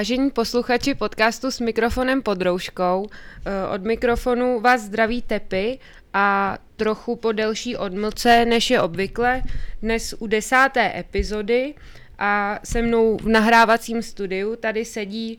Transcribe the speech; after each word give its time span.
Vážení 0.00 0.30
posluchači 0.30 0.94
podcastu 0.94 1.50
s 1.50 1.60
mikrofonem 1.60 2.22
pod 2.22 2.42
rouškou, 2.42 3.06
eh, 3.06 3.74
od 3.74 3.84
mikrofonu 3.84 4.60
vás 4.60 4.80
zdraví 4.80 5.22
Tepy 5.22 5.78
a 6.12 6.58
trochu 6.76 7.16
po 7.16 7.32
delší 7.32 7.76
odmlce, 7.76 8.44
než 8.44 8.70
je 8.70 8.80
obvykle, 8.80 9.42
dnes 9.82 10.14
u 10.18 10.26
desáté 10.26 10.98
epizody 10.98 11.74
a 12.18 12.60
se 12.64 12.82
mnou 12.82 13.16
v 13.16 13.28
nahrávacím 13.28 14.02
studiu 14.02 14.56
tady 14.56 14.84
sedí 14.84 15.38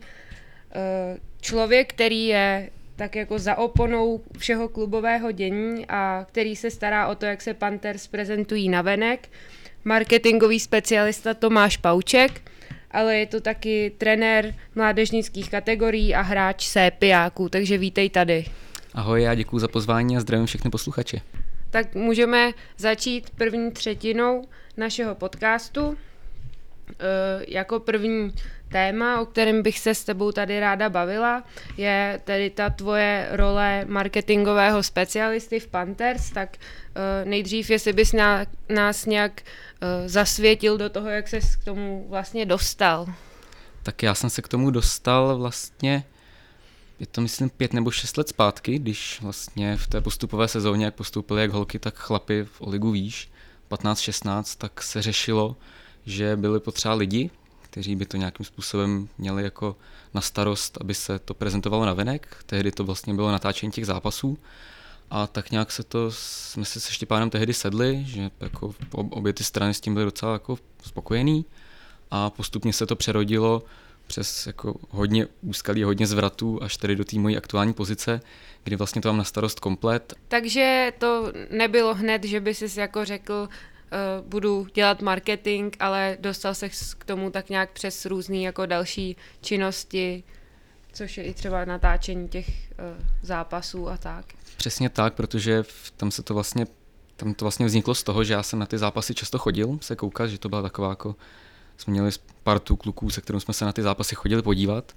eh, 0.74 1.18
člověk, 1.40 1.94
který 1.94 2.26
je 2.26 2.70
tak 2.96 3.16
jako 3.16 3.38
za 3.38 3.58
oponou 3.58 4.20
všeho 4.38 4.68
klubového 4.68 5.32
dění 5.32 5.86
a 5.88 6.26
který 6.28 6.56
se 6.56 6.70
stará 6.70 7.08
o 7.08 7.14
to, 7.14 7.26
jak 7.26 7.42
se 7.42 7.54
Panthers 7.54 8.06
prezentují 8.06 8.68
na 8.68 8.82
venek, 8.82 9.28
marketingový 9.84 10.60
specialista 10.60 11.34
Tomáš 11.34 11.76
Pauček, 11.76 12.51
ale 12.92 13.16
je 13.16 13.26
to 13.26 13.40
taky 13.40 13.92
trenér 13.98 14.54
mládežnických 14.74 15.50
kategorií 15.50 16.14
a 16.14 16.20
hráč 16.20 16.66
sépiáků, 16.66 17.48
takže 17.48 17.78
vítej 17.78 18.10
tady. 18.10 18.44
Ahoj, 18.94 19.22
já 19.22 19.34
děkuji 19.34 19.58
za 19.58 19.68
pozvání 19.68 20.16
a 20.16 20.20
zdravím 20.20 20.46
všechny 20.46 20.70
posluchače. 20.70 21.20
Tak 21.70 21.94
můžeme 21.94 22.52
začít 22.78 23.30
první 23.30 23.72
třetinou 23.72 24.44
našeho 24.76 25.14
podcastu. 25.14 25.96
E, 26.90 27.44
jako 27.48 27.80
první 27.80 28.32
téma, 28.72 29.20
o 29.20 29.26
kterém 29.26 29.62
bych 29.62 29.78
se 29.78 29.94
s 29.94 30.04
tebou 30.04 30.32
tady 30.32 30.60
ráda 30.60 30.90
bavila, 30.90 31.44
je 31.76 32.20
tedy 32.24 32.50
ta 32.50 32.70
tvoje 32.70 33.28
role 33.30 33.84
marketingového 33.88 34.82
specialisty 34.82 35.60
v 35.60 35.66
Panthers, 35.66 36.30
tak 36.30 36.56
uh, 36.56 37.28
nejdřív, 37.28 37.70
jestli 37.70 37.92
bys 37.92 38.12
nás 38.68 39.06
nějak 39.06 39.42
uh, 39.42 40.08
zasvětil 40.08 40.78
do 40.78 40.90
toho, 40.90 41.08
jak 41.08 41.28
ses 41.28 41.56
k 41.56 41.64
tomu 41.64 42.06
vlastně 42.08 42.46
dostal. 42.46 43.06
Tak 43.82 44.02
já 44.02 44.14
jsem 44.14 44.30
se 44.30 44.42
k 44.42 44.48
tomu 44.48 44.70
dostal 44.70 45.38
vlastně, 45.38 46.04
je 47.00 47.06
to 47.06 47.20
myslím 47.20 47.50
pět 47.50 47.72
nebo 47.72 47.90
šest 47.90 48.16
let 48.18 48.28
zpátky, 48.28 48.78
když 48.78 49.18
vlastně 49.22 49.76
v 49.76 49.86
té 49.86 50.00
postupové 50.00 50.48
sezóně, 50.48 50.84
jak 50.84 50.94
postoupili 50.94 51.42
jak 51.42 51.50
holky, 51.50 51.78
tak 51.78 51.94
chlapy 51.94 52.44
v 52.44 52.60
Oligu 52.60 52.90
výš, 52.90 53.30
15-16, 53.70 54.58
tak 54.58 54.82
se 54.82 55.02
řešilo, 55.02 55.56
že 56.06 56.36
byly 56.36 56.60
potřeba 56.60 56.94
lidi, 56.94 57.30
kteří 57.62 57.96
by 57.96 58.06
to 58.06 58.16
nějakým 58.16 58.46
způsobem 58.46 59.08
měli 59.18 59.42
jako 59.42 59.76
na 60.14 60.20
starost, 60.20 60.78
aby 60.80 60.94
se 60.94 61.18
to 61.18 61.34
prezentovalo 61.34 61.86
na 61.86 61.94
venek. 61.94 62.36
Tehdy 62.46 62.72
to 62.72 62.84
vlastně 62.84 63.14
bylo 63.14 63.32
natáčení 63.32 63.72
těch 63.72 63.86
zápasů. 63.86 64.38
A 65.10 65.26
tak 65.26 65.50
nějak 65.50 65.72
se 65.72 65.82
to, 65.82 66.10
jsme 66.10 66.64
se 66.64 66.80
se 66.80 66.92
Štěpánem 66.92 67.30
tehdy 67.30 67.54
sedli, 67.54 68.02
že 68.06 68.30
jako 68.40 68.74
obě 68.90 69.32
ty 69.32 69.44
strany 69.44 69.74
s 69.74 69.80
tím 69.80 69.94
byly 69.94 70.04
docela 70.04 70.32
jako 70.32 70.58
spokojený 70.82 71.44
a 72.10 72.30
postupně 72.30 72.72
se 72.72 72.86
to 72.86 72.96
přerodilo 72.96 73.62
přes 74.06 74.46
jako 74.46 74.74
hodně 74.90 75.26
úskalí, 75.42 75.82
hodně 75.82 76.06
zvratů 76.06 76.62
až 76.62 76.76
tedy 76.76 76.96
do 76.96 77.04
té 77.04 77.18
mojí 77.18 77.36
aktuální 77.36 77.72
pozice, 77.72 78.20
kdy 78.64 78.76
vlastně 78.76 79.02
to 79.02 79.08
mám 79.08 79.16
na 79.16 79.24
starost 79.24 79.60
komplet. 79.60 80.14
Takže 80.28 80.92
to 80.98 81.32
nebylo 81.50 81.94
hned, 81.94 82.24
že 82.24 82.40
by 82.40 82.54
si 82.54 82.80
jako 82.80 83.04
řekl, 83.04 83.48
uh, 83.92 84.28
budu 84.28 84.66
dělat 84.74 85.02
marketing, 85.02 85.74
ale 85.80 86.16
dostal 86.20 86.54
se 86.54 86.68
k 86.98 87.04
tomu 87.04 87.30
tak 87.30 87.50
nějak 87.50 87.70
přes 87.70 88.06
různé 88.06 88.36
jako 88.36 88.66
další 88.66 89.16
činnosti, 89.40 90.24
což 90.92 91.18
je 91.18 91.24
i 91.24 91.34
třeba 91.34 91.64
natáčení 91.64 92.28
těch 92.28 92.48
uh, 92.48 93.04
zápasů 93.22 93.88
a 93.88 93.96
tak. 93.96 94.26
Přesně 94.56 94.88
tak, 94.88 95.14
protože 95.14 95.62
tam 95.96 96.10
se 96.10 96.22
to 96.22 96.34
vlastně 96.34 96.66
tam 97.16 97.34
to 97.34 97.44
vlastně 97.44 97.66
vzniklo 97.66 97.94
z 97.94 98.02
toho, 98.02 98.24
že 98.24 98.32
já 98.32 98.42
jsem 98.42 98.58
na 98.58 98.66
ty 98.66 98.78
zápasy 98.78 99.14
často 99.14 99.38
chodil 99.38 99.78
se 99.80 99.96
koukat, 99.96 100.30
že 100.30 100.38
to 100.38 100.48
byla 100.48 100.62
taková 100.62 100.88
jako, 100.88 101.16
jsme 101.76 101.90
měli 101.90 102.10
partu 102.42 102.76
kluků, 102.76 103.10
se 103.10 103.20
kterou 103.20 103.40
jsme 103.40 103.54
se 103.54 103.64
na 103.64 103.72
ty 103.72 103.82
zápasy 103.82 104.14
chodili 104.14 104.42
podívat 104.42 104.92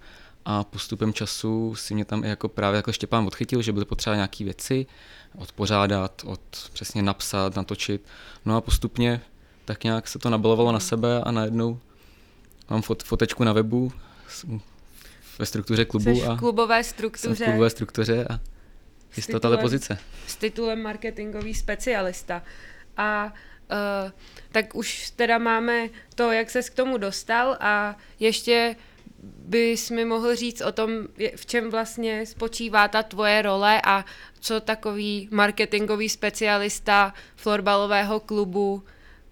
a 0.45 0.63
postupem 0.63 1.13
času 1.13 1.75
si 1.75 1.93
mě 1.93 2.05
tam 2.05 2.23
i 2.23 2.27
jako 2.27 2.49
právě 2.49 2.75
jako 2.75 2.91
Štěpán 2.91 3.27
odchytil, 3.27 3.61
že 3.61 3.73
byly 3.73 3.85
potřeba 3.85 4.15
nějaké 4.15 4.43
věci 4.43 4.85
odpořádat, 5.37 6.21
od 6.25 6.41
přesně 6.73 7.01
napsat, 7.03 7.55
natočit. 7.55 8.05
No 8.45 8.57
a 8.57 8.61
postupně 8.61 9.21
tak 9.65 9.83
nějak 9.83 10.07
se 10.07 10.19
to 10.19 10.29
nabalovalo 10.29 10.71
na 10.71 10.79
sebe 10.79 11.21
a 11.21 11.31
najednou 11.31 11.79
mám 12.69 12.81
fot, 12.81 13.03
fotečku 13.03 13.43
na 13.43 13.53
webu 13.53 13.91
ve 15.39 15.45
struktuře 15.45 15.85
klubu. 15.85 16.15
Jsi 16.15 16.23
a 16.23 16.35
v 16.35 16.39
klubové 16.39 16.83
struktuře. 16.83 17.45
V 17.45 17.47
klubové 17.47 17.69
struktuře 17.69 18.27
a 18.29 18.39
jistá 19.15 19.39
tato 19.39 19.57
pozice. 19.57 19.97
S 20.27 20.35
titulem 20.35 20.81
marketingový 20.81 21.53
specialista. 21.53 22.43
A 22.97 23.25
uh, 23.25 24.11
tak 24.51 24.75
už 24.75 25.09
teda 25.15 25.37
máme 25.37 25.89
to, 26.15 26.31
jak 26.31 26.49
ses 26.49 26.69
k 26.69 26.73
tomu 26.73 26.97
dostal 26.97 27.57
a 27.59 27.97
ještě 28.19 28.75
bys 29.47 29.89
mi 29.89 30.05
mohl 30.05 30.35
říct 30.35 30.61
o 30.61 30.71
tom, 30.71 30.89
v 31.35 31.45
čem 31.45 31.71
vlastně 31.71 32.25
spočívá 32.25 32.87
ta 32.87 33.03
tvoje 33.03 33.41
role 33.41 33.81
a 33.85 34.05
co 34.39 34.59
takový 34.59 35.27
marketingový 35.31 36.09
specialista 36.09 37.13
florbalového 37.35 38.19
klubu 38.19 38.83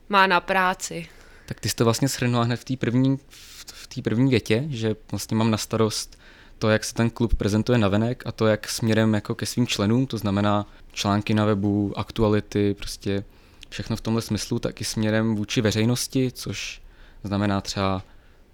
má 0.09 0.28
na 0.28 0.40
práci? 0.40 1.08
Tak 1.46 1.59
ty 1.59 1.70
jsi 1.70 1.76
to 1.76 1.84
vlastně 1.84 2.08
shrnula 2.08 2.44
hned 2.44 2.59
v 2.59 2.64
té 2.64 2.78
první, 2.78 3.20
v 3.66 3.88
té 3.88 4.02
první 4.02 4.30
větě, 4.30 4.66
že 4.70 4.96
vlastně 5.12 5.38
mám 5.38 5.52
na 5.52 5.58
starost 5.58 6.20
to, 6.60 6.70
jak 6.70 6.84
se 6.84 6.94
ten 6.94 7.10
klub 7.10 7.36
prezentuje 7.36 7.78
na 7.78 7.88
venek 7.88 8.24
a 8.25 8.31
to, 8.31 8.48
jak 8.48 8.70
směrem 8.70 9.14
jako 9.14 9.36
ke 9.36 9.46
svým 9.46 9.68
členům, 9.68 10.08
to 10.08 10.18
znamená 10.18 10.66
články 10.92 11.34
na 11.34 11.46
webu, 11.46 11.94
aktuality, 11.96 12.74
prostě 12.74 13.24
všechno 13.70 13.96
v 13.96 14.02
tomhle 14.02 14.22
smyslu, 14.22 14.60
tak 14.60 14.81
i 14.81 14.84
směrem 14.84 15.36
vůči 15.36 15.62
veřejnosti, 15.62 16.31
což 16.31 16.81
znamená 17.24 17.62
třeba 17.62 18.04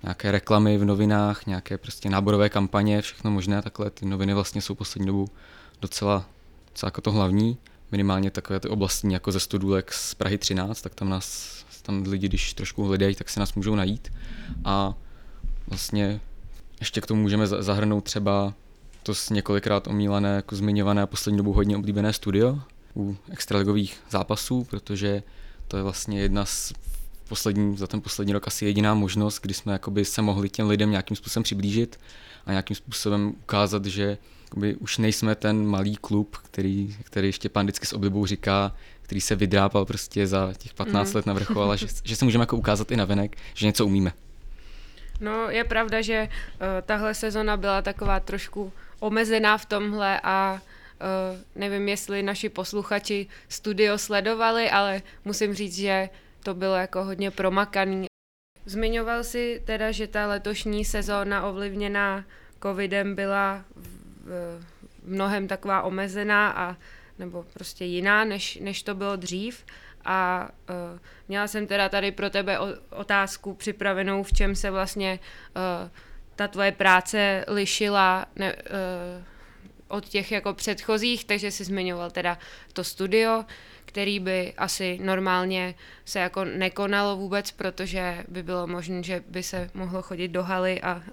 nějaké 0.04 0.32
reklamy 0.32 0.78
v 0.78 0.86
novinách, 0.86 1.46
nějaké 1.46 1.78
prostě 1.78 2.10
náborové 2.10 2.50
kampaně, 2.50 3.02
všechno 3.02 3.32
možné, 3.32 3.62
takhle 3.62 3.90
ty 3.90 4.06
noviny 4.06 4.34
vlastně 4.34 4.62
jsou 4.62 4.76
poslední 4.76 5.08
dobu 5.08 5.28
docela, 5.82 6.26
docela 6.72 6.88
jako 6.88 7.02
to 7.02 7.12
hlavní, 7.12 7.58
minimálně 7.92 8.32
takové 8.32 8.60
ty 8.60 8.68
oblastní, 8.68 9.14
jako 9.14 9.32
ze 9.32 9.40
Studulek 9.40 9.94
z 9.94 10.14
Prahy 10.14 10.38
13, 10.38 10.82
tak 10.82 10.96
tam 10.96 11.10
nás, 11.10 11.56
tam 11.82 12.04
lidi, 12.04 12.28
když 12.28 12.54
trošku 12.54 12.84
hledají, 12.84 13.16
tak 13.16 13.30
se 13.30 13.40
nás 13.40 13.54
můžou 13.54 13.76
najít. 13.76 14.14
A 14.66 14.94
vlastně 15.68 16.22
ještě 16.80 17.02
k 17.02 17.06
tomu 17.06 17.22
můžeme 17.22 17.48
zahrnout 17.48 18.04
třeba 18.04 18.54
to 19.04 19.16
s 19.16 19.30
několikrát 19.30 19.88
omílané, 19.88 20.36
jako 20.36 20.56
zmiňované 20.56 21.08
poslední 21.08 21.38
dobu 21.38 21.54
hodně 21.54 21.78
oblíbené 21.78 22.14
studio 22.14 22.60
u 22.96 23.18
extraligových 23.32 24.00
zápasů, 24.10 24.64
protože 24.64 25.24
to 25.68 25.78
je 25.78 25.84
vlastně 25.84 26.22
jedna 26.22 26.46
z 26.46 26.74
poslední, 27.30 27.78
za 27.78 27.88
ten 27.88 28.02
poslední 28.02 28.34
rok 28.34 28.48
asi 28.48 28.66
jediná 28.66 28.94
možnost, 28.94 29.40
kdy 29.42 29.54
jsme 29.54 29.74
jakoby 29.74 30.06
se 30.06 30.22
mohli 30.22 30.50
těm 30.50 30.70
lidem 30.70 30.92
nějakým 30.92 31.18
způsobem 31.18 31.44
přiblížit 31.44 32.00
a 32.46 32.52
nějakým 32.52 32.76
způsobem 32.76 33.34
ukázat, 33.44 33.86
že 33.86 34.18
jakoby 34.44 34.76
už 34.76 34.98
nejsme 34.98 35.36
ten 35.36 35.68
malý 35.68 35.96
klub, 35.96 36.38
který, 36.38 36.98
který 37.04 37.28
ještě 37.28 37.50
pan 37.50 37.66
vždycky 37.66 37.86
s 37.86 37.94
oblibou 37.94 38.26
říká, 38.26 38.76
který 39.02 39.22
se 39.22 39.36
vydrápal 39.36 39.86
prostě 39.86 40.28
za 40.28 40.54
těch 40.58 40.74
15 40.74 41.10
mm. 41.10 41.16
let 41.16 41.26
na 41.26 41.34
vrchol, 41.34 41.64
ale 41.64 41.78
že, 41.78 41.88
že 42.04 42.16
se 42.16 42.26
můžeme 42.26 42.42
jako 42.42 42.58
ukázat 42.58 42.92
i 42.92 42.96
na 42.96 43.06
venek, 43.06 43.38
že 43.54 43.66
něco 43.66 43.86
umíme. 43.86 44.14
No 45.20 45.50
je 45.50 45.64
pravda, 45.64 46.02
že 46.02 46.28
uh, 46.30 46.68
tahle 46.86 47.14
sezona 47.14 47.58
byla 47.58 47.82
taková 47.82 48.20
trošku 48.20 48.74
omezená 49.00 49.58
v 49.58 49.66
tomhle 49.66 50.20
a 50.24 50.54
uh, 50.54 50.60
nevím, 51.56 51.88
jestli 51.88 52.24
naši 52.24 52.50
posluchači 52.50 53.28
studio 53.50 53.98
sledovali, 53.98 54.70
ale 54.70 55.02
musím 55.26 55.54
říct, 55.54 55.76
že 55.76 56.10
to 56.44 56.54
bylo 56.54 56.76
jako 56.76 57.04
hodně 57.04 57.32
promakaný. 57.32 58.06
Zmiňoval 58.66 59.24
si 59.24 59.62
teda, 59.66 59.92
že 59.92 60.08
ta 60.08 60.28
letošní 60.28 60.86
sezóna 60.86 61.48
ovlivněná 61.48 62.26
covidem 62.64 63.16
byla 63.16 63.66
v, 63.76 64.64
mnohem 65.04 65.48
taková 65.48 65.82
omezená 65.82 66.50
a 66.52 66.76
nebo 67.20 67.46
prostě 67.54 67.86
jiná, 67.86 68.24
než, 68.24 68.56
než 68.56 68.84
to 68.84 68.96
bylo 68.96 69.16
dřív. 69.16 69.66
A 70.06 70.50
uh, 70.70 71.00
měla 71.28 71.48
jsem 71.48 71.68
teda 71.68 71.90
tady 71.90 72.12
pro 72.12 72.30
tebe 72.30 72.60
otázku 72.90 73.54
připravenou, 73.54 74.24
v 74.24 74.34
čem 74.34 74.56
se 74.56 74.72
vlastně 74.72 75.20
uh, 75.56 75.90
ta 76.36 76.48
tvoje 76.48 76.72
práce 76.72 77.46
lišila 77.48 78.26
ne, 78.36 78.56
uh, 78.56 78.62
od 79.88 80.06
těch 80.06 80.32
jako 80.32 80.54
předchozích, 80.54 81.26
takže 81.26 81.52
jsi 81.52 81.64
zmiňoval 81.64 82.12
teda 82.12 82.38
to 82.74 82.84
studio, 82.84 83.46
který 84.00 84.20
by 84.20 84.54
asi 84.58 85.00
normálně 85.04 85.76
se 86.06 86.20
jako 86.20 86.46
nekonalo 86.46 87.18
vůbec, 87.18 87.52
protože 87.52 88.24
by 88.28 88.44
bylo 88.44 88.68
možné, 88.68 89.04
že 89.04 89.24
by 89.28 89.44
se 89.44 89.70
mohlo 89.74 90.02
chodit 90.02 90.28
do 90.28 90.44
haly 90.44 90.82
a 90.82 90.96
uh, 90.96 91.04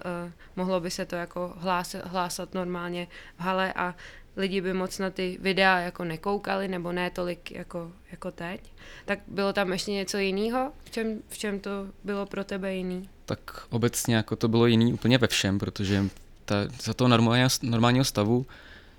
mohlo 0.57 0.81
by 0.81 0.91
se 0.91 1.07
to 1.07 1.17
jako 1.17 1.55
hlásat, 1.57 2.03
hlásat 2.05 2.55
normálně 2.55 3.09
v 3.39 3.41
hale 3.41 3.73
a 3.73 3.95
lidi 4.37 4.61
by 4.61 4.73
moc 4.73 4.99
na 4.99 5.11
ty 5.11 5.39
videa 5.41 5.79
jako 5.79 6.05
nekoukali, 6.05 6.69
nebo 6.69 6.93
ne 6.93 7.11
tolik 7.11 7.51
jako, 7.51 7.93
jako 8.11 8.31
teď. 8.31 8.61
Tak 9.05 9.19
bylo 9.27 9.53
tam 9.53 9.73
ještě 9.73 9.93
něco 9.93 10.19
jiného? 10.19 10.73
V 10.85 10.91
čem, 10.91 11.23
v 11.29 11.39
čem 11.39 11.61
to 11.61 11.71
bylo 12.05 12.27
pro 12.27 12.45
tebe 12.45 12.75
jiný? 12.75 13.09
Tak 13.25 13.67
obecně 13.71 14.17
jako 14.17 14.37
to 14.37 14.49
bylo 14.49 14.67
jiný 14.67 14.93
úplně 14.93 15.19
ve 15.19 15.27
všem, 15.27 15.59
protože 15.59 16.05
ta, 16.45 16.55
za 16.83 16.95
toho 16.95 17.09
normálního, 17.09 17.49
normálního 17.63 18.05
stavu 18.05 18.47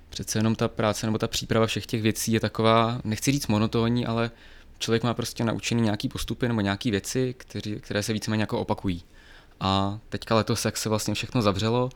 přece 0.09 0.39
jenom 0.39 0.55
ta 0.55 0.67
práce 0.67 1.05
nebo 1.05 1.17
ta 1.17 1.27
příprava 1.27 1.65
všech 1.65 1.85
těch 1.85 2.01
věcí 2.01 2.31
je 2.31 2.39
taková, 2.39 3.01
nechci 3.03 3.31
říct 3.31 3.47
monotónní, 3.47 4.05
ale 4.05 4.31
člověk 4.79 5.03
má 5.03 5.13
prostě 5.13 5.43
naučený 5.43 5.81
nějaký 5.81 6.09
postupy 6.09 6.47
nebo 6.47 6.61
nějaké 6.61 6.91
věci, 6.91 7.35
které, 7.37 7.75
které 7.75 8.03
se 8.03 8.13
víceméně 8.13 8.43
jako 8.43 8.59
opakují. 8.59 9.03
A 9.59 9.99
teďka 10.09 10.35
letos, 10.35 10.65
jak 10.65 10.77
se 10.77 10.89
vlastně 10.89 11.13
všechno 11.13 11.41
zavřelo, 11.41 11.89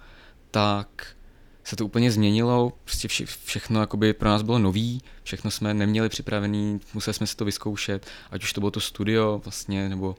tak 0.52 1.16
se 1.64 1.76
to 1.76 1.86
úplně 1.86 2.12
změnilo, 2.12 2.74
prostě 2.84 3.08
vše, 3.08 3.26
všechno 3.26 3.80
jakoby 3.80 4.14
pro 4.14 4.30
nás 4.30 4.42
bylo 4.42 4.60
nový, 4.60 5.02
všechno 5.24 5.52
jsme 5.52 5.74
neměli 5.74 6.10
připravený, 6.10 6.80
museli 6.94 7.14
jsme 7.14 7.28
si 7.28 7.36
to 7.36 7.46
vyzkoušet, 7.46 8.08
ať 8.32 8.44
už 8.44 8.54
to 8.54 8.62
bylo 8.62 8.72
to 8.72 8.80
studio 8.80 9.42
vlastně, 9.44 9.90
nebo 9.90 10.16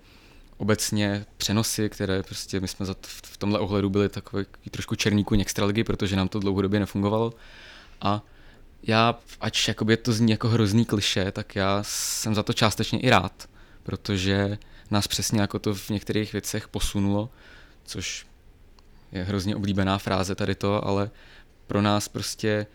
obecně 0.56 1.26
přenosy, 1.36 1.90
které 1.90 2.22
prostě 2.22 2.60
my 2.60 2.68
jsme 2.68 2.86
v 3.22 3.36
tomhle 3.36 3.58
ohledu 3.58 3.90
byli 3.90 4.08
takový 4.08 4.44
trošku 4.70 4.94
černíku 4.94 5.34
extraligy, 5.40 5.84
protože 5.84 6.16
nám 6.16 6.28
to 6.28 6.38
dlouhodobě 6.38 6.80
nefungovalo. 6.80 7.32
A 8.02 8.22
já, 8.82 9.18
ač 9.40 9.68
jakoby 9.68 9.96
to 9.96 10.12
zní 10.12 10.30
jako 10.30 10.48
hrozný 10.48 10.84
kliše, 10.84 11.32
tak 11.32 11.56
já 11.56 11.82
jsem 11.82 12.34
za 12.34 12.42
to 12.42 12.52
částečně 12.52 13.00
i 13.00 13.10
rád, 13.10 13.48
protože 13.82 14.58
nás 14.90 15.06
přesně 15.06 15.40
jako 15.40 15.58
to 15.58 15.74
v 15.74 15.90
některých 15.90 16.32
věcech 16.32 16.68
posunulo, 16.68 17.30
což 17.84 18.26
je 19.12 19.24
hrozně 19.24 19.56
oblíbená 19.56 19.98
fráze 19.98 20.34
tady 20.34 20.54
to, 20.54 20.86
ale 20.86 21.10
pro 21.66 21.82
nás 21.82 22.08
prostě, 22.08 22.66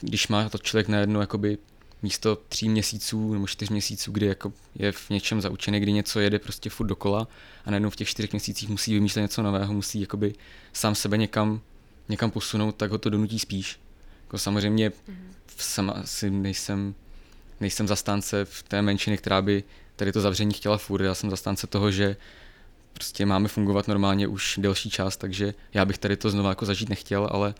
když 0.00 0.28
má 0.28 0.48
to 0.48 0.58
člověk 0.58 0.88
najednou 0.88 1.20
jakoby 1.20 1.58
místo 2.02 2.36
tří 2.48 2.68
měsíců 2.68 3.32
nebo 3.32 3.46
čtyř 3.46 3.68
měsíců, 3.68 4.12
kdy 4.12 4.26
jako 4.26 4.52
je 4.74 4.92
v 4.92 5.10
něčem 5.10 5.40
zaučený, 5.40 5.80
kdy 5.80 5.92
něco 5.92 6.20
jede 6.20 6.38
prostě 6.38 6.70
furt 6.70 6.86
dokola 6.86 7.28
a 7.64 7.70
najednou 7.70 7.90
v 7.90 7.96
těch 7.96 8.08
čtyřech 8.08 8.32
měsících 8.32 8.68
musí 8.68 8.94
vymýšlet 8.94 9.22
něco 9.22 9.42
nového, 9.42 9.72
musí 9.72 10.00
jakoby 10.00 10.34
sám 10.72 10.94
sebe 10.94 11.16
někam, 11.16 11.60
někam 12.08 12.30
posunout, 12.30 12.76
tak 12.76 12.90
ho 12.90 12.98
to 12.98 13.10
donutí 13.10 13.38
spíš. 13.38 13.80
Jako 14.28 14.38
samozřejmě 14.38 14.88
mm-hmm. 14.88 15.14
sama 15.56 16.02
si 16.04 16.30
nejsem, 16.30 16.94
nejsem 17.60 17.88
zastánce 17.88 18.44
v 18.44 18.62
té 18.62 18.82
menšiny, 18.82 19.18
která 19.18 19.42
by 19.42 19.64
tady 19.96 20.12
to 20.12 20.20
zavření 20.20 20.52
chtěla 20.52 20.78
furt. 20.78 21.04
Já 21.04 21.14
jsem 21.14 21.30
zastánce 21.30 21.66
toho, 21.66 21.90
že 21.90 22.16
prostě 22.92 23.26
máme 23.26 23.48
fungovat 23.48 23.88
normálně 23.88 24.26
už 24.26 24.58
delší 24.62 24.90
čas, 24.90 25.16
takže 25.16 25.54
já 25.74 25.84
bych 25.84 25.98
tady 25.98 26.16
to 26.16 26.30
znovu 26.30 26.48
jako 26.48 26.66
zažít 26.66 26.88
nechtěl, 26.88 27.28
ale 27.30 27.54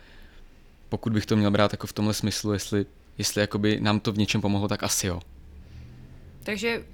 pokud 0.88 1.12
bych 1.12 1.26
to 1.26 1.36
měl 1.36 1.50
brát 1.50 1.72
jako 1.72 1.86
v 1.86 1.92
tomhle 1.92 2.14
smyslu, 2.14 2.52
jestli, 2.52 2.86
jestli 3.18 3.40
jakoby 3.40 3.80
nám 3.80 4.00
to 4.00 4.12
v 4.12 4.18
něčem 4.18 4.40
pomohlo, 4.40 4.68
tak 4.68 4.82
asi 4.82 5.06
jo. 5.06 5.20
Takže 6.42 6.78
uh, 6.78 6.84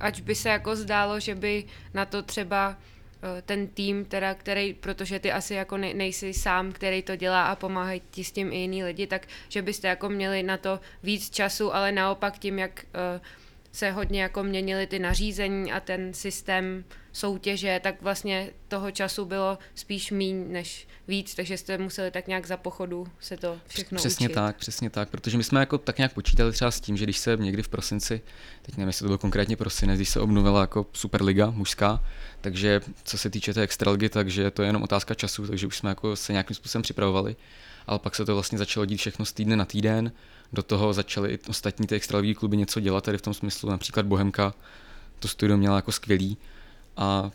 ať 0.00 0.22
by 0.22 0.34
se 0.34 0.48
jako 0.48 0.76
zdálo, 0.76 1.20
že 1.20 1.34
by 1.34 1.64
na 1.94 2.04
to 2.04 2.22
třeba 2.22 2.76
ten 3.42 3.66
tým, 3.66 4.04
teda, 4.04 4.34
který, 4.34 4.74
protože 4.74 5.18
ty 5.18 5.32
asi 5.32 5.54
jako 5.54 5.76
ne, 5.76 5.94
nejsi 5.94 6.34
sám, 6.34 6.72
který 6.72 7.02
to 7.02 7.16
dělá 7.16 7.46
a 7.46 7.56
pomáhají 7.56 8.02
ti 8.10 8.24
s 8.24 8.32
tím 8.32 8.52
i 8.52 8.56
jiní 8.56 8.84
lidi, 8.84 9.06
tak 9.06 9.26
že 9.48 9.62
byste 9.62 9.88
jako 9.88 10.08
měli 10.08 10.42
na 10.42 10.56
to 10.56 10.80
víc 11.02 11.30
času, 11.30 11.74
ale 11.74 11.92
naopak 11.92 12.38
tím, 12.38 12.58
jak 12.58 12.84
uh, 13.14 13.22
se 13.72 13.90
hodně 13.90 14.22
jako 14.22 14.42
měnily 14.42 14.86
ty 14.86 14.98
nařízení 14.98 15.72
a 15.72 15.80
ten 15.80 16.14
systém 16.14 16.84
soutěže, 17.12 17.80
tak 17.82 18.02
vlastně 18.02 18.50
toho 18.68 18.90
času 18.90 19.24
bylo 19.24 19.58
spíš 19.74 20.10
míň 20.10 20.52
než 20.52 20.88
víc, 21.08 21.34
takže 21.34 21.56
jste 21.56 21.78
museli 21.78 22.10
tak 22.10 22.26
nějak 22.26 22.46
za 22.46 22.56
pochodu 22.56 23.06
se 23.20 23.36
to 23.36 23.58
všechno 23.66 23.98
Přesně 23.98 24.28
učit. 24.28 24.34
tak, 24.34 24.56
přesně 24.56 24.90
tak, 24.90 25.10
protože 25.10 25.36
my 25.36 25.44
jsme 25.44 25.60
jako 25.60 25.78
tak 25.78 25.98
nějak 25.98 26.12
počítali 26.12 26.52
třeba 26.52 26.70
s 26.70 26.80
tím, 26.80 26.96
že 26.96 27.04
když 27.04 27.18
se 27.18 27.36
někdy 27.36 27.62
v 27.62 27.68
prosinci, 27.68 28.20
teď 28.62 28.76
nevím, 28.76 28.88
jestli 28.88 29.04
to 29.04 29.08
byl 29.08 29.18
konkrétně 29.18 29.56
prosinec, 29.56 29.98
když 29.98 30.08
se 30.08 30.20
obnovila 30.20 30.60
jako 30.60 30.86
Superliga 30.92 31.50
mužská, 31.50 32.04
takže 32.40 32.80
co 33.04 33.18
se 33.18 33.30
týče 33.30 33.54
té 33.54 33.62
extraligy, 33.62 34.08
takže 34.08 34.50
to 34.50 34.62
je 34.62 34.68
jenom 34.68 34.82
otázka 34.82 35.14
času, 35.14 35.46
takže 35.46 35.66
už 35.66 35.76
jsme 35.76 35.90
jako 35.90 36.16
se 36.16 36.32
nějakým 36.32 36.54
způsobem 36.54 36.82
připravovali, 36.82 37.36
ale 37.86 37.98
pak 37.98 38.14
se 38.14 38.24
to 38.24 38.34
vlastně 38.34 38.58
začalo 38.58 38.86
dít 38.86 38.96
všechno 38.96 39.24
z 39.24 39.32
týdne 39.32 39.56
na 39.56 39.64
týden, 39.64 40.12
do 40.52 40.62
toho 40.62 40.92
začaly 40.92 41.32
i 41.32 41.38
ostatní 41.48 41.86
ty 41.86 41.94
extraligové 41.94 42.34
kluby 42.34 42.56
něco 42.56 42.80
dělat 42.80 43.04
tady 43.04 43.18
v 43.18 43.22
tom 43.22 43.34
smyslu, 43.34 43.70
například 43.70 44.06
Bohemka 44.06 44.54
to 45.18 45.28
studio 45.28 45.56
měla 45.56 45.76
jako 45.76 45.92
skvělý 45.92 46.38
a 47.00 47.30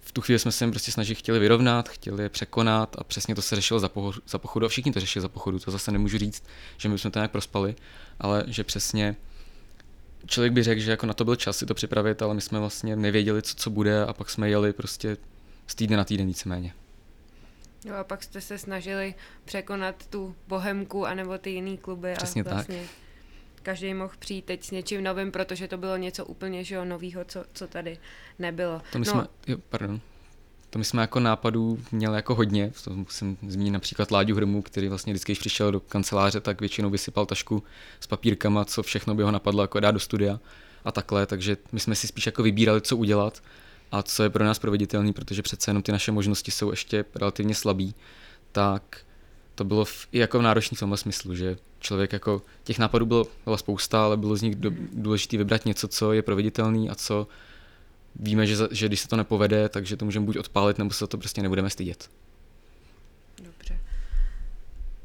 v 0.00 0.12
tu 0.12 0.20
chvíli 0.20 0.38
jsme 0.38 0.52
se 0.52 0.64
jim 0.64 0.70
prostě 0.70 0.92
snažili, 0.92 1.14
chtěli 1.14 1.38
vyrovnat, 1.38 1.88
chtěli 1.88 2.22
je 2.22 2.28
překonat 2.28 2.96
a 2.98 3.04
přesně 3.04 3.34
to 3.34 3.42
se 3.42 3.56
řešilo 3.56 3.80
za, 3.80 3.88
pochodu, 3.88 4.20
za 4.28 4.38
pochodu 4.38 4.66
a 4.66 4.68
všichni 4.68 4.92
to 4.92 5.00
řešili 5.00 5.22
za 5.22 5.28
pochodu, 5.28 5.58
to 5.58 5.70
zase 5.70 5.92
nemůžu 5.92 6.18
říct, 6.18 6.44
že 6.76 6.88
my 6.88 6.98
jsme 6.98 7.10
to 7.10 7.18
nějak 7.18 7.30
prospali, 7.30 7.74
ale 8.20 8.44
že 8.46 8.64
přesně 8.64 9.16
člověk 10.26 10.52
by 10.52 10.62
řekl, 10.62 10.80
že 10.80 10.90
jako 10.90 11.06
na 11.06 11.14
to 11.14 11.24
byl 11.24 11.36
čas 11.36 11.58
si 11.58 11.66
to 11.66 11.74
připravit, 11.74 12.22
ale 12.22 12.34
my 12.34 12.40
jsme 12.40 12.58
vlastně 12.58 12.96
nevěděli, 12.96 13.42
co, 13.42 13.54
co 13.54 13.70
bude 13.70 14.04
a 14.04 14.12
pak 14.12 14.30
jsme 14.30 14.50
jeli 14.50 14.72
prostě 14.72 15.16
z 15.66 15.74
týdne 15.74 15.96
na 15.96 16.04
týden 16.04 16.26
víceméně. 16.26 16.74
Jo 17.84 17.94
a 17.94 18.04
pak 18.04 18.22
jste 18.22 18.40
se 18.40 18.58
snažili 18.58 19.14
překonat 19.44 20.06
tu 20.06 20.36
bohemku 20.48 21.06
anebo 21.06 21.38
ty 21.38 21.50
jiný 21.50 21.78
kluby 21.78 22.14
Přesně 22.16 22.42
a 22.42 22.54
vlastně 22.54 22.80
tak. 22.80 23.09
Každý 23.62 23.94
mohl 23.94 24.12
přijít 24.18 24.44
teď 24.44 24.64
s 24.64 24.70
něčím 24.70 25.04
novým, 25.04 25.32
protože 25.32 25.68
to 25.68 25.76
bylo 25.78 25.96
něco 25.96 26.24
úplně 26.24 26.64
že 26.64 26.74
jo, 26.74 26.84
novýho, 26.84 27.24
co, 27.24 27.44
co 27.52 27.66
tady 27.66 27.98
nebylo. 28.38 28.82
To 28.92 28.98
my 28.98 29.04
no, 29.06 29.12
jsme, 29.12 29.26
jo, 29.46 29.58
pardon. 29.68 30.00
To 30.70 30.78
my 30.78 30.84
jsme 30.84 31.00
jako 31.00 31.20
nápadů 31.20 31.78
měli 31.92 32.16
jako 32.16 32.34
hodně, 32.34 32.72
to 32.84 32.90
musím 32.90 33.38
zmínit 33.48 33.70
například 33.70 34.10
Láďu 34.10 34.36
Hrmu, 34.36 34.62
který 34.62 34.88
vlastně 34.88 35.12
vždycky, 35.12 35.32
když 35.32 35.38
přišel 35.38 35.72
do 35.72 35.80
kanceláře, 35.80 36.40
tak 36.40 36.60
většinou 36.60 36.90
vysypal 36.90 37.26
tašku 37.26 37.62
s 38.00 38.06
papírkama, 38.06 38.64
co 38.64 38.82
všechno 38.82 39.14
by 39.14 39.22
ho 39.22 39.30
napadlo 39.30 39.62
jako 39.62 39.80
dát 39.80 39.90
do 39.90 39.98
studia 39.98 40.40
a 40.84 40.92
takhle, 40.92 41.26
takže 41.26 41.56
my 41.72 41.80
jsme 41.80 41.94
si 41.94 42.06
spíš 42.06 42.26
jako 42.26 42.42
vybírali, 42.42 42.80
co 42.80 42.96
udělat 42.96 43.42
a 43.92 44.02
co 44.02 44.22
je 44.22 44.30
pro 44.30 44.44
nás 44.44 44.58
proveditelný, 44.58 45.12
protože 45.12 45.42
přece 45.42 45.70
jenom 45.70 45.82
ty 45.82 45.92
naše 45.92 46.12
možnosti 46.12 46.50
jsou 46.50 46.70
ještě 46.70 47.04
relativně 47.14 47.54
slabý, 47.54 47.94
tak 48.52 48.98
to 49.60 49.64
bylo 49.64 49.84
v, 49.84 50.08
jako 50.12 50.42
náročný 50.42 50.76
v 50.76 50.80
tomhle 50.80 50.98
smyslu, 50.98 51.34
že 51.34 51.56
člověk 51.78 52.12
jako, 52.12 52.42
těch 52.64 52.78
nápadů 52.78 53.06
bylo, 53.06 53.26
byla 53.44 53.56
spousta, 53.56 54.04
ale 54.04 54.16
bylo 54.16 54.36
z 54.36 54.42
nich 54.42 54.54
do, 54.54 54.70
důležité 54.92 55.36
vybrat 55.36 55.64
něco, 55.64 55.88
co 55.88 56.12
je 56.12 56.22
proveditelný 56.22 56.90
a 56.90 56.94
co 56.94 57.28
víme, 58.16 58.46
že, 58.46 58.56
že 58.70 58.86
když 58.86 59.00
se 59.00 59.08
to 59.08 59.16
nepovede, 59.16 59.68
takže 59.68 59.96
to 59.96 60.04
můžeme 60.04 60.26
buď 60.26 60.36
odpálit, 60.36 60.78
nebo 60.78 60.90
se 60.90 61.06
to 61.06 61.18
prostě 61.18 61.42
nebudeme 61.42 61.70
stydět. 61.70 62.10
Dobře. 63.42 63.80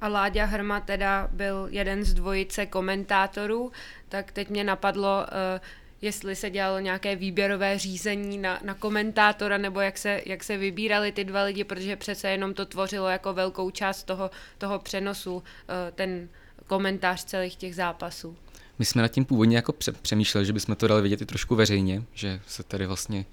A 0.02 0.08
Láďa 0.08 0.46
Hrma 0.46 0.80
teda 0.80 1.28
byl 1.32 1.68
jeden 1.70 2.04
z 2.04 2.14
dvojice 2.14 2.66
komentátorů, 2.66 3.72
tak 4.10 4.32
teď 4.32 4.50
mě 4.50 4.64
napadlo, 4.64 5.26
uh, 5.28 5.62
jestli 6.06 6.36
se 6.36 6.50
dělalo 6.50 6.80
nějaké 6.80 7.16
výběrové 7.16 7.80
řízení 7.80 8.38
na, 8.38 8.60
na 8.64 8.74
komentátora, 8.74 9.58
nebo 9.58 9.80
jak 9.80 9.98
se, 9.98 10.22
jak 10.26 10.44
se 10.44 10.58
vybírali 10.58 11.12
ty 11.12 11.24
dva 11.24 11.44
lidi, 11.44 11.64
protože 11.64 11.96
přece 11.96 12.30
jenom 12.30 12.54
to 12.54 12.66
tvořilo 12.66 13.08
jako 13.08 13.34
velkou 13.34 13.70
část 13.70 14.04
toho, 14.04 14.32
toho 14.58 14.80
přenosu, 14.80 15.44
eh, 15.70 15.92
ten 15.92 16.30
komentář 16.68 17.24
celých 17.24 17.56
těch 17.56 17.76
zápasů. 17.76 18.38
My 18.80 18.86
jsme 18.86 19.02
nad 19.02 19.08
tím 19.08 19.26
původně 19.26 19.56
jako 19.56 19.74
přemýšleli, 20.02 20.46
že 20.46 20.54
bychom 20.54 20.76
to 20.76 20.88
dali 20.88 21.02
vidět 21.02 21.22
i 21.22 21.26
trošku 21.26 21.56
veřejně, 21.56 22.04
že 22.14 22.42
se 22.48 22.64
tady 22.64 22.86
vlastně 22.86 23.26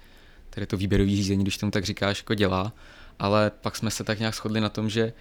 tady 0.49 0.67
to 0.67 0.77
výběrové 0.77 1.09
řízení, 1.09 1.43
když 1.43 1.57
tomu 1.57 1.71
tak 1.71 1.83
říkáš, 1.83 2.19
jako 2.19 2.33
dělá, 2.33 2.73
ale 3.19 3.51
pak 3.61 3.75
jsme 3.75 3.91
se 3.91 4.03
tak 4.03 4.19
nějak 4.19 4.35
shodli 4.35 4.61
na 4.61 4.69
tom, 4.69 4.89
že 4.89 5.13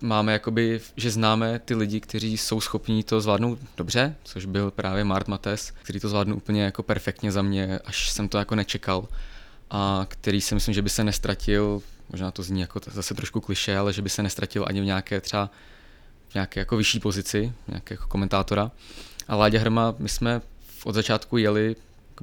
máme 0.00 0.32
jakoby, 0.32 0.80
že 0.96 1.10
známe 1.10 1.58
ty 1.58 1.74
lidi, 1.74 2.00
kteří 2.00 2.38
jsou 2.38 2.60
schopní 2.60 3.02
to 3.02 3.20
zvládnout 3.20 3.58
dobře, 3.76 4.14
což 4.22 4.44
byl 4.44 4.70
právě 4.70 5.04
Mart 5.04 5.28
Mates, 5.28 5.72
který 5.82 6.00
to 6.00 6.08
zvládnul 6.08 6.36
úplně 6.36 6.62
jako 6.62 6.82
perfektně 6.82 7.32
za 7.32 7.42
mě, 7.42 7.78
až 7.84 8.10
jsem 8.10 8.28
to 8.28 8.38
jako 8.38 8.54
nečekal 8.54 9.08
a 9.70 10.06
který 10.08 10.40
si 10.40 10.54
myslím, 10.54 10.74
že 10.74 10.82
by 10.82 10.90
se 10.90 11.04
nestratil, 11.04 11.82
možná 12.10 12.30
to 12.30 12.42
zní 12.42 12.60
jako 12.60 12.80
zase 12.86 13.14
trošku 13.14 13.40
kliše, 13.40 13.76
ale 13.76 13.92
že 13.92 14.02
by 14.02 14.08
se 14.08 14.22
nestratil 14.22 14.64
ani 14.68 14.80
v 14.80 14.84
nějaké 14.84 15.20
třeba 15.20 15.50
v 16.28 16.34
nějaké 16.34 16.60
jako 16.60 16.76
vyšší 16.76 17.00
pozici, 17.00 17.52
nějaké 17.68 17.94
jako 17.94 18.06
komentátora. 18.06 18.70
A 19.28 19.36
Láďa 19.36 19.60
Hrma, 19.60 19.94
my 19.98 20.08
jsme 20.08 20.40
od 20.84 20.94
začátku 20.94 21.36
jeli 21.36 21.76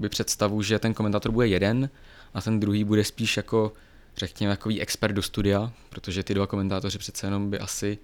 představu, 0.10 0.62
že 0.62 0.80
ten 0.80 0.94
komentátor 0.94 1.32
bude 1.32 1.48
jeden 1.48 1.90
a 2.34 2.42
ten 2.42 2.60
druhý 2.60 2.84
bude 2.84 3.04
spíš 3.04 3.38
jako 3.38 3.74
řekněme, 4.18 4.54
takový 4.54 4.82
expert 4.82 5.14
do 5.14 5.22
studia, 5.22 5.72
protože 5.90 6.24
ty 6.24 6.34
dva 6.34 6.48
komentátoři 6.48 6.98
přece 6.98 7.28
jenom 7.28 7.50
by 7.50 7.60
asi 7.60 7.98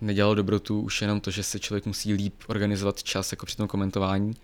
nedělalo 0.00 0.34
dobrotu 0.34 0.80
už 0.80 1.02
jenom 1.02 1.20
to, 1.20 1.30
že 1.30 1.42
se 1.42 1.58
člověk 1.58 1.86
musí 1.86 2.12
líp 2.12 2.34
organizovat 2.46 3.02
čas 3.02 3.32
jako 3.32 3.46
při 3.46 3.56
tom 3.56 3.68
komentování, 3.68 4.34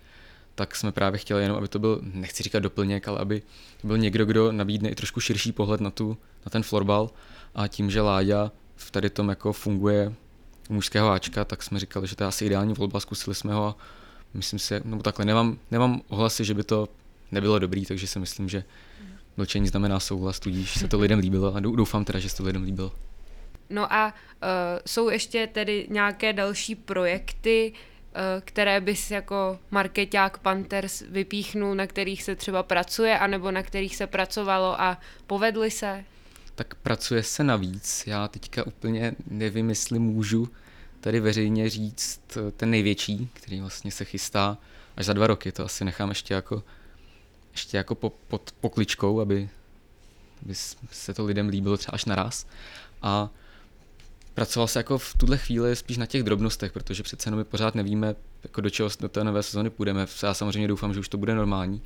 tak 0.55 0.75
jsme 0.75 0.91
právě 0.91 1.19
chtěli 1.19 1.41
jenom, 1.41 1.57
aby 1.57 1.67
to 1.67 1.79
byl, 1.79 2.01
nechci 2.13 2.43
říkat 2.43 2.59
doplněk, 2.59 3.07
ale 3.07 3.19
aby 3.19 3.41
to 3.81 3.87
byl 3.87 3.97
někdo, 3.97 4.25
kdo 4.25 4.51
nabídne 4.51 4.89
i 4.89 4.95
trošku 4.95 5.19
širší 5.19 5.51
pohled 5.51 5.81
na, 5.81 5.91
tu, 5.91 6.17
na 6.45 6.49
ten 6.49 6.63
florbal. 6.63 7.09
A 7.55 7.67
tím, 7.67 7.91
že 7.91 8.01
Láďa 8.01 8.51
v 8.75 8.91
tady 8.91 9.09
tom 9.09 9.29
jako 9.29 9.53
funguje 9.53 10.13
u 10.69 10.73
mužského 10.73 11.09
Ačka, 11.09 11.45
tak 11.45 11.63
jsme 11.63 11.79
říkali, 11.79 12.07
že 12.07 12.15
to 12.15 12.23
je 12.23 12.27
asi 12.27 12.45
ideální 12.45 12.73
volba, 12.73 12.99
zkusili 12.99 13.35
jsme 13.35 13.53
ho 13.53 13.65
a 13.65 13.75
myslím 14.33 14.59
si, 14.59 14.81
nebo 14.85 15.03
takhle, 15.03 15.25
nemám, 15.25 15.57
nemám 15.71 16.01
ohlasy, 16.07 16.45
že 16.45 16.53
by 16.53 16.63
to 16.63 16.87
nebylo 17.31 17.59
dobrý, 17.59 17.85
takže 17.85 18.07
si 18.07 18.19
myslím, 18.19 18.49
že 18.49 18.63
mlčení 19.39 19.67
znamená 19.67 19.99
souhlas, 19.99 20.39
tudíž 20.39 20.79
se 20.79 20.87
to 20.87 20.99
lidem 20.99 21.19
líbilo 21.19 21.55
a 21.55 21.59
doufám 21.59 22.05
teda, 22.05 22.19
že 22.19 22.29
se 22.29 22.37
to 22.37 22.43
lidem 22.43 22.63
líbilo. 22.63 22.91
No 23.69 23.93
a 23.93 24.07
uh, 24.07 24.49
jsou 24.85 25.09
ještě 25.09 25.47
tedy 25.47 25.87
nějaké 25.89 26.33
další 26.33 26.75
projekty, 26.75 27.73
uh, 27.73 28.41
které 28.45 28.81
bys 28.81 29.11
jako 29.11 29.59
marketák 29.71 30.37
Panthers 30.37 31.03
vypíchnul, 31.09 31.75
na 31.75 31.87
kterých 31.87 32.23
se 32.23 32.35
třeba 32.35 32.63
pracuje, 32.63 33.19
anebo 33.19 33.51
na 33.51 33.63
kterých 33.63 33.95
se 33.95 34.07
pracovalo 34.07 34.81
a 34.81 34.97
povedly 35.27 35.71
se? 35.71 36.03
Tak 36.55 36.75
pracuje 36.75 37.23
se 37.23 37.43
navíc. 37.43 38.03
Já 38.07 38.27
teďka 38.27 38.65
úplně 38.65 39.13
nevím, 39.27 39.69
jestli 39.69 39.99
můžu 39.99 40.49
tady 41.01 41.19
veřejně 41.19 41.69
říct 41.69 42.21
eh, 42.37 42.51
ten 42.51 42.69
největší, 42.69 43.29
který 43.33 43.59
vlastně 43.61 43.91
se 43.91 44.05
chystá 44.05 44.57
až 44.97 45.05
za 45.05 45.13
dva 45.13 45.27
roky. 45.27 45.51
To 45.51 45.65
asi 45.65 45.85
nechám 45.85 46.09
ještě 46.09 46.33
jako 46.33 46.63
ještě 47.59 47.77
jako 47.77 47.95
po, 47.95 48.09
pod 48.27 48.51
pokličkou, 48.61 49.21
aby, 49.21 49.49
aby 50.45 50.55
se 50.91 51.13
to 51.13 51.25
lidem 51.25 51.49
líbilo 51.49 51.77
třeba 51.77 51.95
až 51.95 52.05
naraz. 52.05 52.47
A 53.01 53.29
pracoval 54.33 54.67
se 54.67 54.79
jako 54.79 54.97
v 54.97 55.15
tuhle 55.17 55.37
chvíli 55.37 55.75
spíš 55.75 55.97
na 55.97 56.05
těch 56.05 56.23
drobnostech, 56.23 56.71
protože 56.71 57.03
přece 57.03 57.27
jenom 57.27 57.37
my 57.37 57.43
pořád 57.43 57.75
nevíme, 57.75 58.15
jako 58.43 58.61
do 58.61 58.69
čeho 58.69 58.89
do 58.99 59.09
té 59.09 59.23
nové 59.23 59.43
sezóny 59.43 59.69
půjdeme. 59.69 60.07
Já 60.23 60.33
samozřejmě 60.33 60.67
doufám, 60.67 60.93
že 60.93 60.99
už 60.99 61.09
to 61.09 61.17
bude 61.17 61.35
normální, 61.35 61.81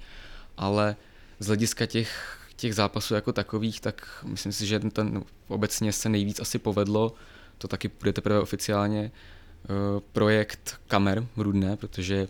ale 0.58 0.96
z 1.40 1.48
hlediska 1.48 1.86
těch, 1.86 2.40
těch 2.56 2.76
zápasů 2.76 3.14
jako 3.14 3.34
takových, 3.34 3.82
tak 3.82 4.26
myslím 4.26 4.52
si, 4.52 4.66
že 4.66 4.80
ten 4.80 5.14
no, 5.14 5.24
obecně 5.48 5.94
se 5.94 6.10
nejvíc 6.10 6.40
asi 6.40 6.60
povedlo, 6.60 7.14
to 7.58 7.68
taky 7.68 7.92
bude 8.00 8.14
teprve 8.14 8.40
oficiálně, 8.40 9.12
eh, 9.12 9.68
projekt 10.12 10.82
kamer 10.88 11.28
v 11.36 11.42
Rudné, 11.42 11.78
protože 11.78 12.28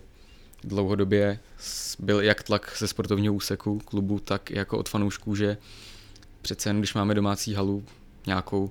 dlouhodobě 0.64 1.38
byl 1.98 2.20
jak 2.20 2.42
tlak 2.42 2.72
ze 2.78 2.88
sportovního 2.88 3.34
úseku 3.34 3.78
klubu, 3.78 4.18
tak 4.18 4.50
jako 4.50 4.78
od 4.78 4.88
fanoušků, 4.88 5.36
že 5.36 5.56
přece 6.42 6.68
jen 6.68 6.78
když 6.78 6.94
máme 6.94 7.14
domácí 7.14 7.54
halu 7.54 7.84
nějakou, 8.26 8.70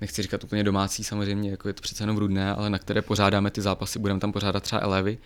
nechci 0.00 0.22
říkat 0.22 0.44
úplně 0.44 0.64
domácí 0.64 1.04
samozřejmě, 1.04 1.50
jako 1.50 1.68
je 1.68 1.74
to 1.74 1.82
přece 1.82 2.02
jenom 2.02 2.16
rudné, 2.16 2.54
ale 2.54 2.70
na 2.70 2.78
které 2.78 3.02
pořádáme 3.02 3.50
ty 3.50 3.60
zápasy, 3.60 3.98
budeme 3.98 4.20
tam 4.20 4.32
pořádat 4.32 4.62
třeba 4.62 4.82
elevy, 4.82 5.18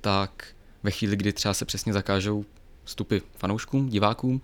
tak 0.00 0.46
ve 0.82 0.90
chvíli, 0.90 1.16
kdy 1.16 1.32
třeba 1.32 1.54
se 1.54 1.64
přesně 1.64 1.92
zakážou 1.92 2.44
vstupy 2.84 3.18
fanouškům, 3.36 3.88
divákům, 3.88 4.40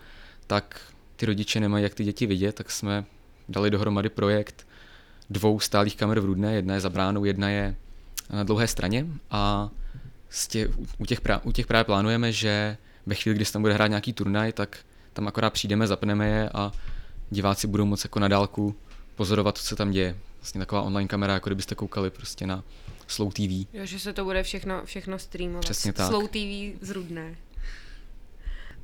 tak 0.47 0.81
ty 1.17 1.27
rodiče 1.27 1.61
nemají 1.61 1.83
jak 1.83 1.95
ty 1.95 2.05
děti 2.05 2.27
vidět, 2.27 2.55
tak 2.55 2.71
jsme 2.71 3.05
dali 3.49 3.71
dohromady 3.71 4.09
projekt 4.09 4.67
dvou 5.31 5.61
stálých 5.61 5.97
kamer 5.97 6.21
v 6.21 6.25
Rudné, 6.25 6.55
jedna 6.55 6.75
je 6.75 6.81
za 6.81 6.91
bránou, 6.91 7.25
jedna 7.25 7.49
je 7.49 7.77
na 8.31 8.45
dlouhé 8.45 8.67
straně 8.67 9.07
a 9.31 9.71
tě, 10.49 10.69
u, 10.99 11.07
těch 11.07 11.21
pra, 11.21 11.39
u 11.45 11.53
těch 11.53 11.67
právě 11.67 11.85
plánujeme, 11.85 12.33
že 12.33 12.77
ve 13.07 13.15
chvíli, 13.15 13.37
kdy 13.37 13.45
se 13.45 13.53
tam 13.53 13.63
bude 13.63 13.75
hrát 13.75 13.87
nějaký 13.87 14.13
turnaj, 14.13 14.53
tak 14.53 14.79
tam 15.13 15.29
akorát 15.29 15.51
přijdeme, 15.51 15.87
zapneme 15.87 16.29
je 16.29 16.51
a 16.55 16.73
diváci 17.31 17.67
budou 17.67 17.85
moct 17.85 18.05
jako 18.05 18.19
na 18.19 18.29
dálku 18.29 18.75
pozorovat, 19.15 19.59
co 19.59 19.65
se 19.65 19.77
tam 19.77 19.91
děje. 19.91 20.17
Vlastně 20.41 20.59
taková 20.59 20.83
online 20.83 21.09
kamera, 21.09 21.35
jako 21.35 21.49
kdybyste 21.49 21.75
koukali 21.75 22.11
prostě 22.11 22.47
na 22.47 22.65
Slow 23.07 23.33
TV. 23.33 23.67
Jo, 23.73 23.85
že 23.85 23.99
se 23.99 24.13
to 24.13 24.25
bude 24.25 24.43
všechno, 24.43 24.83
všechno 24.85 25.19
streamovat. 25.19 25.65
Přesně 25.65 25.93
tak. 25.93 26.09
Slow 26.09 26.29
TV 26.29 26.79
z 26.81 26.91
Rudné. 26.91 27.37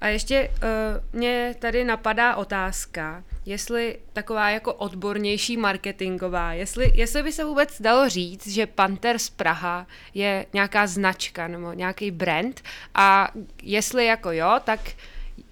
A 0.01 0.09
ještě 0.09 0.51
uh, 0.51 1.19
mě 1.21 1.55
tady 1.59 1.85
napadá 1.85 2.37
otázka, 2.37 3.25
jestli 3.47 3.99
taková 4.13 4.51
jako 4.51 4.75
odbornější 4.75 5.57
marketingová, 5.57 6.53
jestli, 6.53 6.93
jestli 6.95 7.23
by 7.23 7.33
se 7.33 7.45
vůbec 7.45 7.81
dalo 7.81 8.09
říct, 8.09 8.47
že 8.47 8.67
Panthers 8.67 9.31
Praha 9.31 9.87
je 10.15 10.47
nějaká 10.53 10.87
značka 10.87 11.49
nebo 11.49 11.73
nějaký 11.73 12.11
brand 12.11 12.63
a 12.95 13.29
jestli 13.63 14.07
jako 14.07 14.33
jo, 14.33 14.61
tak 14.65 14.81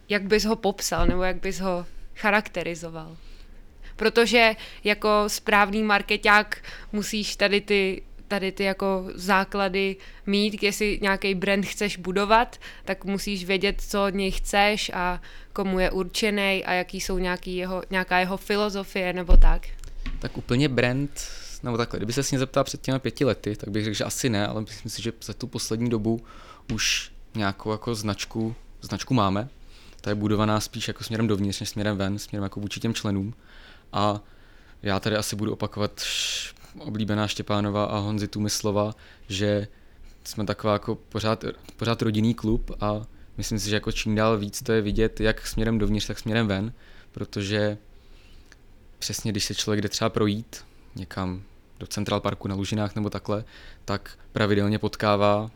jak 0.09 0.23
bys 0.23 0.45
ho 0.45 0.57
popsal 0.57 1.07
nebo 1.07 1.23
jak 1.23 1.37
bys 1.37 1.61
ho 1.61 1.87
charakterizoval? 2.17 3.17
Protože 3.97 4.57
jako 4.85 5.25
správný 5.27 5.83
marketák 5.83 6.65
musíš 6.93 7.37
tady 7.37 7.61
ty 7.61 8.03
tady 8.33 8.53
ty 8.53 8.65
jako 8.65 9.05
základy 9.15 9.97
mít, 10.27 10.63
jestli 10.63 10.99
nějaký 11.03 11.35
brand 11.35 11.67
chceš 11.67 11.97
budovat, 11.97 12.57
tak 12.85 13.05
musíš 13.05 13.45
vědět, 13.45 13.81
co 13.81 14.05
od 14.05 14.15
něj 14.15 14.31
chceš 14.31 14.91
a 14.95 15.21
komu 15.53 15.79
je 15.79 15.91
určený 15.91 16.65
a 16.65 16.73
jaký 16.73 17.01
jsou 17.01 17.19
nějaký 17.19 17.57
jeho, 17.57 17.83
nějaká 17.91 18.19
jeho 18.19 18.37
filozofie 18.37 19.13
nebo 19.13 19.37
tak. 19.37 19.67
Tak 20.19 20.39
úplně 20.39 20.69
brand, 20.69 21.11
nebo 21.63 21.77
takhle, 21.77 21.99
kdyby 21.99 22.13
se 22.13 22.23
s 22.23 22.31
ní 22.31 22.39
zeptal 22.39 22.65
před 22.65 22.81
těmi 22.81 22.99
pěti 22.99 23.25
lety, 23.25 23.57
tak 23.57 23.69
bych 23.69 23.85
řekl, 23.85 23.97
že 23.97 24.05
asi 24.05 24.31
ne, 24.31 24.47
ale 24.47 24.61
myslím 24.61 24.91
si, 24.91 25.03
že 25.03 25.13
za 25.23 25.33
tu 25.33 25.47
poslední 25.47 25.91
dobu 25.91 26.25
už 26.73 27.13
nějakou 27.35 27.71
jako 27.71 27.95
značku, 27.95 28.55
značku 28.81 29.15
máme. 29.15 29.49
Ta 30.01 30.11
je 30.11 30.15
budovaná 30.15 30.61
spíš 30.61 30.89
jako 30.89 31.05
směrem 31.05 31.27
dovnitř, 31.27 31.61
než 31.61 31.69
směrem 31.69 31.97
ven, 31.97 32.19
směrem 32.19 32.43
jako 32.43 32.61
vůči 32.61 32.81
těm 32.81 32.95
členům. 32.95 33.35
A 33.93 34.21
já 34.83 35.01
tady 35.01 35.17
asi 35.17 35.37
budu 35.37 35.53
opakovat 35.53 36.01
oblíbená 36.79 37.29
Štěpánova 37.29 37.85
a 37.85 37.99
Honzi 37.99 38.29
Tumislova, 38.29 38.95
že 39.29 39.69
jsme 40.25 40.47
taková 40.47 40.73
jako 40.73 40.95
pořád, 40.95 41.45
pořád 41.77 42.03
rodinný 42.03 42.35
klub 42.35 42.71
a 42.81 43.03
myslím 43.37 43.59
si, 43.59 43.69
že 43.71 43.77
jako 43.77 43.93
čím 43.93 44.15
dál 44.15 44.39
víc 44.39 44.63
to 44.63 44.73
je 44.73 44.83
vidět 44.83 45.21
jak 45.21 45.47
směrem 45.47 45.79
dovnitř, 45.79 46.07
tak 46.07 46.19
směrem 46.19 46.47
ven, 46.47 46.73
protože 47.13 47.79
přesně 48.99 49.33
když 49.33 49.45
se 49.45 49.55
člověk 49.55 49.83
jde 49.83 49.89
třeba 49.89 50.11
projít 50.11 50.65
někam 50.97 51.43
do 51.81 51.87
Central 51.87 52.21
Parku 52.21 52.49
na 52.49 52.55
Lužinách 52.55 52.95
nebo 52.95 53.11
takhle, 53.11 53.45
tak 53.85 54.19
pravidelně 54.33 54.79
potkává 54.79 55.51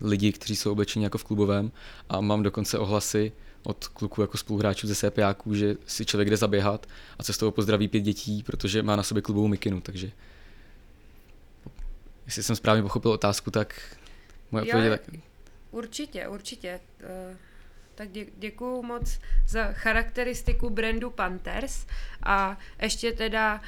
lidi, 0.00 0.32
kteří 0.32 0.56
jsou 0.56 0.72
oblečeni 0.72 1.04
jako 1.04 1.18
v 1.18 1.24
klubovém 1.24 1.72
a 2.08 2.20
mám 2.20 2.42
dokonce 2.42 2.78
ohlasy 2.78 3.32
od 3.62 3.88
kluků 3.88 4.20
jako 4.20 4.38
spoluhráčů 4.38 4.86
ze 4.86 4.94
CPáků, 4.94 5.54
že 5.54 5.76
si 5.86 6.06
člověk 6.06 6.30
jde 6.30 6.36
zaběhat 6.36 6.86
a 7.18 7.22
cestou 7.22 7.50
pozdraví 7.50 7.88
pět 7.88 8.00
dětí, 8.00 8.42
protože 8.42 8.82
má 8.82 8.96
na 8.96 9.02
sobě 9.02 9.22
klubovou 9.22 9.48
mikinu, 9.48 9.80
takže 9.80 10.10
jestli 12.26 12.42
jsem 12.42 12.56
správně 12.56 12.82
pochopil 12.82 13.10
otázku, 13.10 13.50
tak 13.50 13.96
moje 14.50 14.64
odpověď 14.64 14.90
tak... 14.90 15.14
Určitě, 15.70 16.28
určitě. 16.28 16.80
Uh, 17.30 17.36
tak 17.94 18.10
dě, 18.10 18.26
děkuju 18.36 18.82
moc 18.82 19.18
za 19.48 19.72
charakteristiku 19.72 20.70
brandu 20.70 21.10
Panthers 21.10 21.86
a 22.22 22.58
ještě 22.82 23.12
teda 23.12 23.54
uh, 23.54 23.60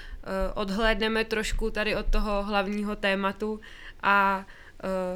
odhlédneme 0.55 1.25
trošku 1.25 1.71
tady 1.71 1.97
od 1.97 2.07
toho 2.07 2.43
hlavního 2.43 2.97
tématu 2.97 3.61
a 4.03 4.47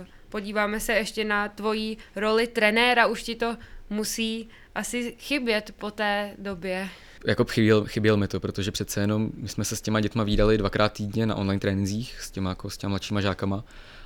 uh, 0.01 0.07
podíváme 0.29 0.81
se 0.81 0.93
ještě 0.93 1.25
na 1.25 1.49
tvoji 1.49 1.97
roli 2.17 2.47
trenéra. 2.47 3.07
Už 3.07 3.23
ti 3.23 3.35
to 3.35 3.57
musí 3.91 4.49
asi 4.75 5.17
chybět 5.19 5.75
po 5.79 5.91
té 5.91 6.35
době. 6.39 6.89
Jako 7.27 7.45
chyběl, 7.45 7.85
chyběl 7.85 8.17
mi 8.17 8.29
to, 8.29 8.41
protože 8.41 8.71
přece 8.71 9.01
jenom 9.01 9.31
my 9.35 9.49
jsme 9.49 9.65
se 9.65 9.77
s 9.77 9.81
těma 9.81 10.01
dětma 10.01 10.25
výdali 10.25 10.59
dvakrát 10.59 10.93
týdně 10.93 11.27
na 11.27 11.35
online 11.35 11.61
trénincích 11.61 12.21
s 12.21 12.31
těma, 12.31 12.51
jako 12.51 12.71
s 12.71 12.77
těma 12.77 12.89
mladšíma 12.89 13.21
žákama, 13.21 13.65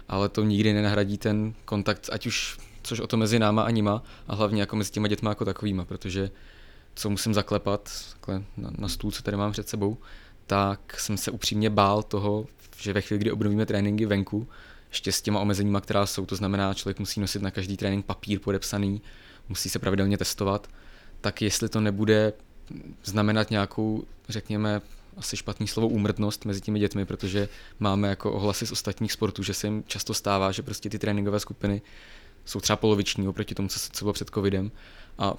ale 0.08 0.28
to 0.28 0.44
nikdy 0.44 0.72
nenahradí 0.72 1.18
ten 1.18 1.54
kontakt, 1.64 2.08
ať 2.12 2.26
už 2.26 2.58
což 2.82 3.00
o 3.00 3.06
to 3.06 3.16
mezi 3.16 3.38
náma 3.38 3.62
a 3.62 3.70
nima 3.70 4.02
a 4.28 4.34
hlavně 4.34 4.60
jako 4.60 4.76
mezi 4.76 4.90
těma 4.90 5.08
dětma 5.08 5.30
jako 5.30 5.44
takovýma, 5.44 5.84
protože 5.84 6.30
co 6.94 7.10
musím 7.10 7.34
zaklepat 7.34 7.90
na, 8.56 8.70
na 8.78 8.88
stůl, 8.88 9.10
co 9.10 9.22
tady 9.22 9.36
mám 9.36 9.52
před 9.52 9.68
sebou, 9.68 9.96
tak 10.46 11.00
jsem 11.00 11.16
se 11.16 11.30
upřímně 11.30 11.70
bál 11.70 12.02
toho, 12.02 12.46
že 12.76 12.92
ve 12.92 13.00
chvíli, 13.00 13.18
kdy 13.18 13.32
obnovíme 13.32 13.66
tréninky 13.66 14.06
venku, 14.06 14.48
ještě 14.88 15.12
s 15.12 15.22
těma 15.22 15.40
omezeníma, 15.40 15.80
která 15.80 16.06
jsou, 16.06 16.26
to 16.26 16.36
znamená, 16.36 16.74
člověk 16.74 16.98
musí 16.98 17.20
nosit 17.20 17.42
na 17.42 17.50
každý 17.50 17.76
trénink 17.76 18.06
papír 18.06 18.40
podepsaný, 18.40 19.02
musí 19.48 19.68
se 19.68 19.78
pravidelně 19.78 20.18
testovat, 20.18 20.68
tak 21.20 21.42
jestli 21.42 21.68
to 21.68 21.80
nebude 21.80 22.32
znamenat 23.04 23.50
nějakou, 23.50 24.04
řekněme, 24.28 24.82
asi 25.16 25.36
špatný 25.36 25.68
slovo 25.68 25.88
úmrtnost 25.88 26.44
mezi 26.44 26.60
těmi 26.60 26.78
dětmi, 26.78 27.04
protože 27.04 27.48
máme 27.78 28.08
jako 28.08 28.32
ohlasy 28.32 28.66
z 28.66 28.72
ostatních 28.72 29.12
sportů, 29.12 29.42
že 29.42 29.54
se 29.54 29.66
jim 29.66 29.84
často 29.86 30.14
stává, 30.14 30.52
že 30.52 30.62
prostě 30.62 30.90
ty 30.90 30.98
tréninkové 30.98 31.40
skupiny 31.40 31.82
jsou 32.44 32.60
třeba 32.60 32.76
poloviční 32.76 33.28
oproti 33.28 33.54
tomu, 33.54 33.68
co, 33.68 33.80
co 33.92 34.04
bylo 34.04 34.12
před 34.12 34.30
covidem 34.30 34.70
a 35.18 35.34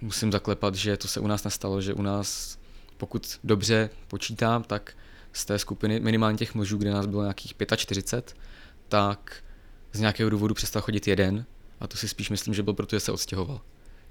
musím 0.00 0.32
zaklepat, 0.32 0.74
že 0.74 0.96
to 0.96 1.08
se 1.08 1.20
u 1.20 1.26
nás 1.26 1.44
nestalo, 1.44 1.80
že 1.80 1.94
u 1.94 2.02
nás, 2.02 2.58
pokud 2.96 3.38
dobře 3.44 3.90
počítám, 4.08 4.62
tak 4.62 4.96
z 5.32 5.44
té 5.44 5.58
skupiny 5.58 6.00
minimálně 6.00 6.38
těch 6.38 6.54
mužů, 6.54 6.78
kde 6.78 6.90
nás 6.90 7.06
bylo 7.06 7.22
nějakých 7.22 7.54
45, 7.76 8.36
tak 8.88 9.42
z 9.92 10.00
nějakého 10.00 10.30
důvodu 10.30 10.54
přestal 10.54 10.82
chodit 10.82 11.08
jeden 11.08 11.44
a 11.80 11.86
to 11.86 11.96
si 11.96 12.08
spíš 12.08 12.30
myslím, 12.30 12.54
že 12.54 12.62
byl 12.62 12.74
proto, 12.74 12.96
že 12.96 13.00
se 13.00 13.12
odstěhoval. 13.12 13.60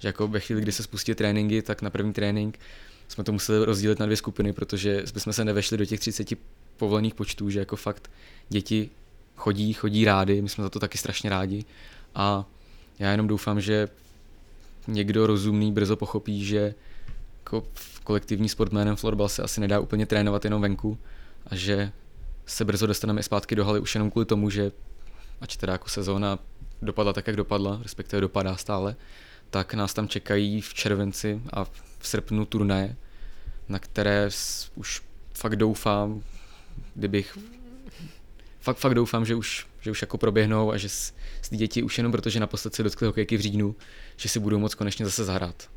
Že 0.02 0.08
jako 0.08 0.28
ve 0.28 0.40
chvíli, 0.40 0.62
kdy 0.62 0.72
se 0.72 0.84
spustí 0.84 1.16
tréninky, 1.16 1.62
tak 1.62 1.82
na 1.82 1.90
první 1.90 2.14
trénink 2.14 2.60
jsme 3.08 3.24
to 3.24 3.32
museli 3.32 3.66
rozdělit 3.66 4.00
na 4.00 4.06
dvě 4.06 4.18
skupiny, 4.18 4.54
protože 4.54 5.04
jsme 5.06 5.34
se 5.34 5.46
nevešli 5.46 5.78
do 5.78 5.86
těch 5.86 6.00
30 6.00 6.28
povolených 6.78 7.16
počtů, 7.16 7.50
že 7.50 7.60
jako 7.60 7.76
fakt 7.76 8.12
děti 8.50 8.90
chodí, 9.36 9.74
chodí 9.74 10.06
rádi, 10.06 10.42
my 10.42 10.50
jsme 10.50 10.64
za 10.64 10.70
to 10.70 10.80
taky 10.80 10.98
strašně 10.98 11.30
rádi. 11.30 11.66
A 12.16 12.46
já 13.00 13.12
jenom 13.12 13.28
doufám, 13.28 13.62
že 13.62 13.90
někdo 14.88 15.28
rozumný 15.28 15.72
brzo 15.72 15.96
pochopí, 15.96 16.46
že 16.46 16.76
jako 17.40 17.68
kolektivní 18.04 18.50
sport 18.50 18.72
jménem 18.72 18.96
florbal 18.96 19.30
se 19.30 19.44
asi 19.44 19.62
nedá 19.62 19.80
úplně 19.80 20.06
trénovat 20.06 20.46
jenom 20.46 20.62
venku 20.62 20.98
a 21.48 21.56
že 21.56 21.92
se 22.46 22.66
brzo 22.66 22.88
dostaneme 22.88 23.24
zpátky 23.24 23.56
do 23.56 23.66
haly 23.66 23.80
už 23.80 23.96
jenom 23.96 24.12
kvůli 24.12 24.26
tomu, 24.26 24.50
že 24.50 24.72
ač 25.42 25.58
teda 25.58 25.74
jako 25.74 25.90
sezóna 25.90 26.40
dopadla 26.82 27.14
tak, 27.14 27.28
jak 27.28 27.36
dopadla, 27.36 27.80
respektive 27.84 28.22
dopadá 28.22 28.56
stále, 28.56 28.96
tak 29.52 29.74
nás 29.74 29.94
tam 29.94 30.08
čekají 30.08 30.62
v 30.62 30.74
červenci 30.74 31.42
a 31.54 31.64
v 32.00 32.08
srpnu 32.08 32.46
turnaje, 32.46 32.96
na 33.70 33.80
které 33.80 34.30
už 34.76 35.02
fakt 35.34 35.56
doufám, 35.56 36.24
kdybych 36.96 37.38
fakt, 38.60 38.78
fakt 38.78 38.96
doufám, 38.96 39.26
že 39.26 39.36
už, 39.36 39.68
že 39.82 39.92
už 39.92 40.02
jako 40.02 40.18
proběhnou 40.18 40.72
a 40.72 40.78
že 40.78 40.90
s, 40.90 41.14
s 41.42 41.50
děti 41.50 41.84
už 41.84 41.98
jenom 41.98 42.12
protože 42.12 42.40
naposled 42.40 42.76
se 42.76 42.84
dotkli 42.84 43.08
hokejky 43.08 43.38
v 43.38 43.42
říjnu, 43.42 43.76
že 44.18 44.30
si 44.30 44.40
budou 44.40 44.60
moc 44.60 44.76
konečně 44.76 45.06
zase 45.06 45.26
zahrát. 45.26 45.70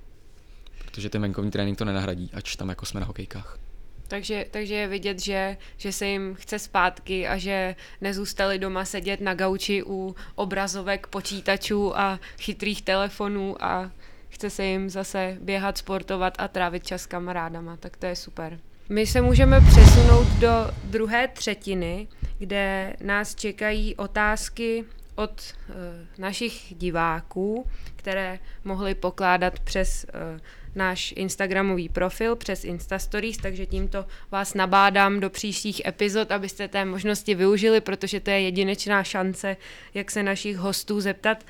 Protože 0.85 1.11
ten 1.11 1.23
venkovní 1.23 1.50
trénink 1.50 1.78
to 1.78 1.85
nenahradí, 1.85 2.31
ač 2.35 2.57
tam 2.57 2.69
jako 2.69 2.87
jsme 2.87 3.00
na 3.00 3.07
hokejkách. 3.07 3.59
Takže, 4.08 4.46
takže 4.50 4.75
je 4.75 4.88
vidět, 4.88 5.20
že, 5.20 5.56
že 5.76 5.92
se 5.92 6.06
jim 6.06 6.34
chce 6.34 6.58
zpátky 6.58 7.28
a 7.28 7.38
že 7.38 7.76
nezůstali 8.00 8.58
doma 8.58 8.84
sedět 8.84 9.20
na 9.20 9.34
gauči 9.34 9.82
u 9.87 10.16
obrazovek 10.34 11.06
počítačů 11.06 11.99
a 11.99 12.20
chytrých 12.38 12.82
telefonů 12.82 13.64
a 13.64 13.90
chce 14.28 14.50
se 14.50 14.64
jim 14.64 14.90
zase 14.90 15.37
běhat, 15.40 15.78
sportovat 15.78 16.34
a 16.38 16.49
trávit 16.49 16.87
čas 16.87 17.02
s 17.02 17.06
kamarádama, 17.06 17.76
tak 17.76 17.96
to 17.96 18.06
je 18.06 18.16
super. 18.16 18.58
My 18.88 19.06
se 19.06 19.20
můžeme 19.20 19.61
přesunout 19.61 20.26
do 20.26 20.70
druhé 20.84 21.28
třetiny, 21.28 22.08
kde 22.38 22.96
nás 23.00 23.34
čekají 23.34 23.96
otázky 23.96 24.84
od 25.14 25.30
uh, 25.68 25.75
našich 26.18 26.75
diváků, 26.76 27.66
které 27.96 28.38
mohli 28.64 28.94
pokládat 28.94 29.58
přes 29.58 30.04
uh, 30.04 30.40
náš 30.75 31.14
Instagramový 31.16 31.88
profil, 31.88 32.37
přes 32.37 32.64
Instastories, 32.64 33.37
takže 33.37 33.66
tímto 33.66 34.07
vás 34.31 34.54
nabádám 34.54 35.21
do 35.21 35.31
příštích 35.31 35.87
epizod, 35.87 36.33
abyste 36.33 36.69
té 36.69 36.85
možnosti 36.85 37.35
využili, 37.35 37.81
protože 37.81 38.21
to 38.21 38.31
je 38.31 38.40
jedinečná 38.40 39.04
šance, 39.04 39.57
jak 39.95 40.11
se 40.11 40.23
našich 40.23 40.57
hostů 40.57 41.00
zeptat 41.00 41.45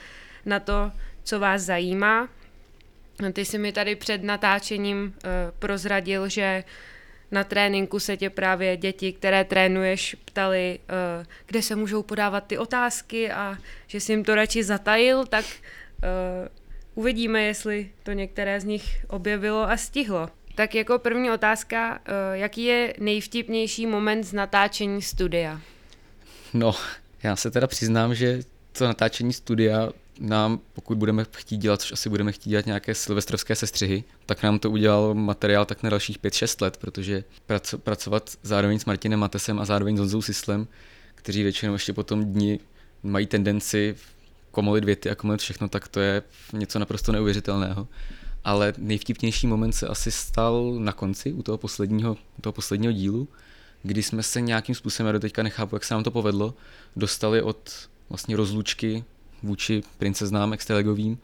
na 0.46 0.60
to, 0.60 0.92
co 1.24 1.40
vás 1.40 1.62
zajímá. 1.62 2.28
Ty 3.32 3.44
jsi 3.44 3.58
mi 3.58 3.72
tady 3.72 3.96
před 3.96 4.22
natáčením 4.22 5.04
uh, 5.04 5.30
prozradil, 5.58 6.28
že 6.28 6.64
na 7.30 7.44
tréninku 7.44 7.98
se 7.98 8.16
tě 8.16 8.30
právě 8.30 8.76
děti, 8.76 9.12
které 9.12 9.44
trénuješ, 9.44 10.16
ptali, 10.24 10.78
uh, 11.18 11.26
kde 11.46 11.62
se 11.62 11.76
můžou 11.76 12.02
podávat 12.02 12.46
ty 12.46 12.58
otázky 12.58 13.30
a 13.30 13.58
že 13.86 14.00
jsi 14.00 14.12
jim 14.12 14.24
to 14.24 14.34
radši 14.34 14.64
zatajil, 14.64 15.26
tak 15.26 15.44
uh, 15.44 16.48
uvidíme, 16.94 17.42
jestli 17.42 17.90
to 18.02 18.12
některé 18.12 18.60
z 18.60 18.64
nich 18.64 19.04
objevilo 19.08 19.70
a 19.70 19.76
stihlo. 19.76 20.28
Tak 20.54 20.74
jako 20.74 20.98
první 20.98 21.30
otázka, 21.30 21.92
uh, 21.92 21.98
jaký 22.32 22.64
je 22.64 22.94
nejvtipnější 22.98 23.86
moment 23.86 24.24
z 24.24 24.32
natáčení 24.32 25.02
studia? 25.02 25.60
No, 26.54 26.74
já 27.22 27.36
se 27.36 27.50
teda 27.50 27.66
přiznám, 27.66 28.14
že 28.14 28.42
to 28.72 28.84
natáčení 28.84 29.32
studia 29.32 29.88
nám, 30.20 30.60
pokud 30.72 30.98
budeme 30.98 31.26
chtít 31.36 31.56
dělat, 31.56 31.80
což 31.80 31.92
asi 31.92 32.08
budeme 32.08 32.32
chtít 32.32 32.50
dělat 32.50 32.66
nějaké 32.66 32.94
silvestrovské 32.94 33.54
sestřihy, 33.54 34.04
tak 34.26 34.42
nám 34.42 34.58
to 34.58 34.70
udělal 34.70 35.14
materiál 35.14 35.64
tak 35.64 35.82
na 35.82 35.90
dalších 35.90 36.18
5-6 36.18 36.62
let, 36.62 36.76
protože 36.76 37.24
praco- 37.48 37.78
pracovat 37.78 38.30
zároveň 38.42 38.78
s 38.78 38.84
Martinem 38.84 39.20
Matesem 39.20 39.58
a 39.58 39.64
zároveň 39.64 39.96
s 39.96 40.00
Honzou 40.00 40.22
Sislem, 40.22 40.66
kteří 41.14 41.42
většinou 41.42 41.72
ještě 41.72 41.92
po 41.92 42.02
tom 42.02 42.24
dni 42.24 42.60
mají 43.02 43.26
tendenci 43.26 43.94
komolit 44.54 44.84
věty 44.84 45.10
a 45.10 45.14
komolit 45.14 45.40
všechno, 45.40 45.68
tak 45.68 45.88
to 45.88 46.00
je 46.00 46.22
něco 46.52 46.78
naprosto 46.78 47.12
neuvěřitelného. 47.12 47.88
Ale 48.44 48.74
nejvtipnější 48.78 49.46
moment 49.46 49.72
se 49.72 49.86
asi 49.86 50.10
stal 50.10 50.72
na 50.78 50.92
konci, 50.92 51.32
u 51.32 51.42
toho 51.42 51.58
posledního, 51.58 52.16
u 52.38 52.42
toho 52.42 52.52
posledního 52.52 52.92
dílu, 52.92 53.28
kdy 53.82 54.02
jsme 54.02 54.22
se 54.22 54.40
nějakým 54.40 54.74
způsobem, 54.74 55.06
já 55.06 55.12
do 55.12 55.20
teďka 55.20 55.42
nechápu, 55.42 55.76
jak 55.76 55.84
se 55.84 55.94
nám 55.94 56.04
to 56.04 56.10
povedlo, 56.10 56.54
dostali 56.96 57.42
od 57.42 57.88
vlastně 58.08 58.36
rozlučky 58.36 59.04
vůči 59.42 59.82
princeznám 59.98 60.52
extraligovým, 60.52 61.18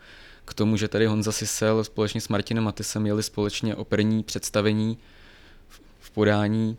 k 0.45 0.55
tomu, 0.55 0.77
že 0.77 0.89
tady 0.89 1.07
Honza 1.07 1.33
Sisel 1.33 1.85
společně 1.85 2.21
s 2.21 2.29
Martinem 2.29 2.65
Matisem 2.65 3.07
jeli 3.07 3.23
společně 3.23 3.77
operní 3.77 4.23
představení 4.23 4.99
v 6.01 6.11
podání 6.11 6.77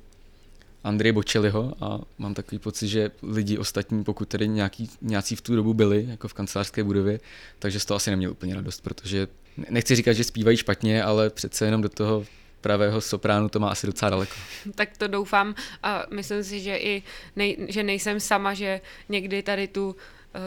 Andreje 0.84 1.14
Bočeliho 1.14 1.74
a 1.82 2.00
mám 2.18 2.34
takový 2.34 2.60
pocit, 2.60 2.88
že 2.88 3.12
lidi 3.24 3.58
ostatní, 3.58 4.04
pokud 4.04 4.28
tedy 4.28 4.48
nějaký, 4.48 4.90
nějací 5.02 5.36
v 5.36 5.42
tu 5.42 5.56
dobu 5.56 5.74
byli, 5.74 6.06
jako 6.10 6.28
v 6.28 6.34
kancelářské 6.34 6.84
budově, 6.84 7.20
takže 7.60 7.80
z 7.80 7.86
toho 7.86 7.96
asi 7.96 8.10
neměl 8.10 8.32
úplně 8.32 8.56
radost, 8.56 8.82
protože 8.82 9.28
nechci 9.70 9.96
říkat, 9.96 10.14
že 10.14 10.24
zpívají 10.24 10.58
špatně, 10.58 11.04
ale 11.04 11.30
přece 11.30 11.66
jenom 11.66 11.82
do 11.82 11.90
toho 11.90 12.26
pravého 12.62 13.02
sopránu 13.02 13.50
to 13.50 13.60
má 13.60 13.70
asi 13.70 13.88
docela 13.88 14.10
daleko. 14.10 14.36
Tak 14.76 14.98
to 14.98 15.08
doufám 15.08 15.56
a 15.84 16.06
myslím 16.12 16.44
si, 16.44 16.60
že 16.60 16.78
i 16.78 17.04
nej, 17.36 17.58
že 17.70 17.84
nejsem 17.84 18.20
sama, 18.20 18.54
že 18.54 18.82
někdy 19.10 19.44
tady 19.44 19.68
tu 19.68 19.90
uh, 19.90 19.96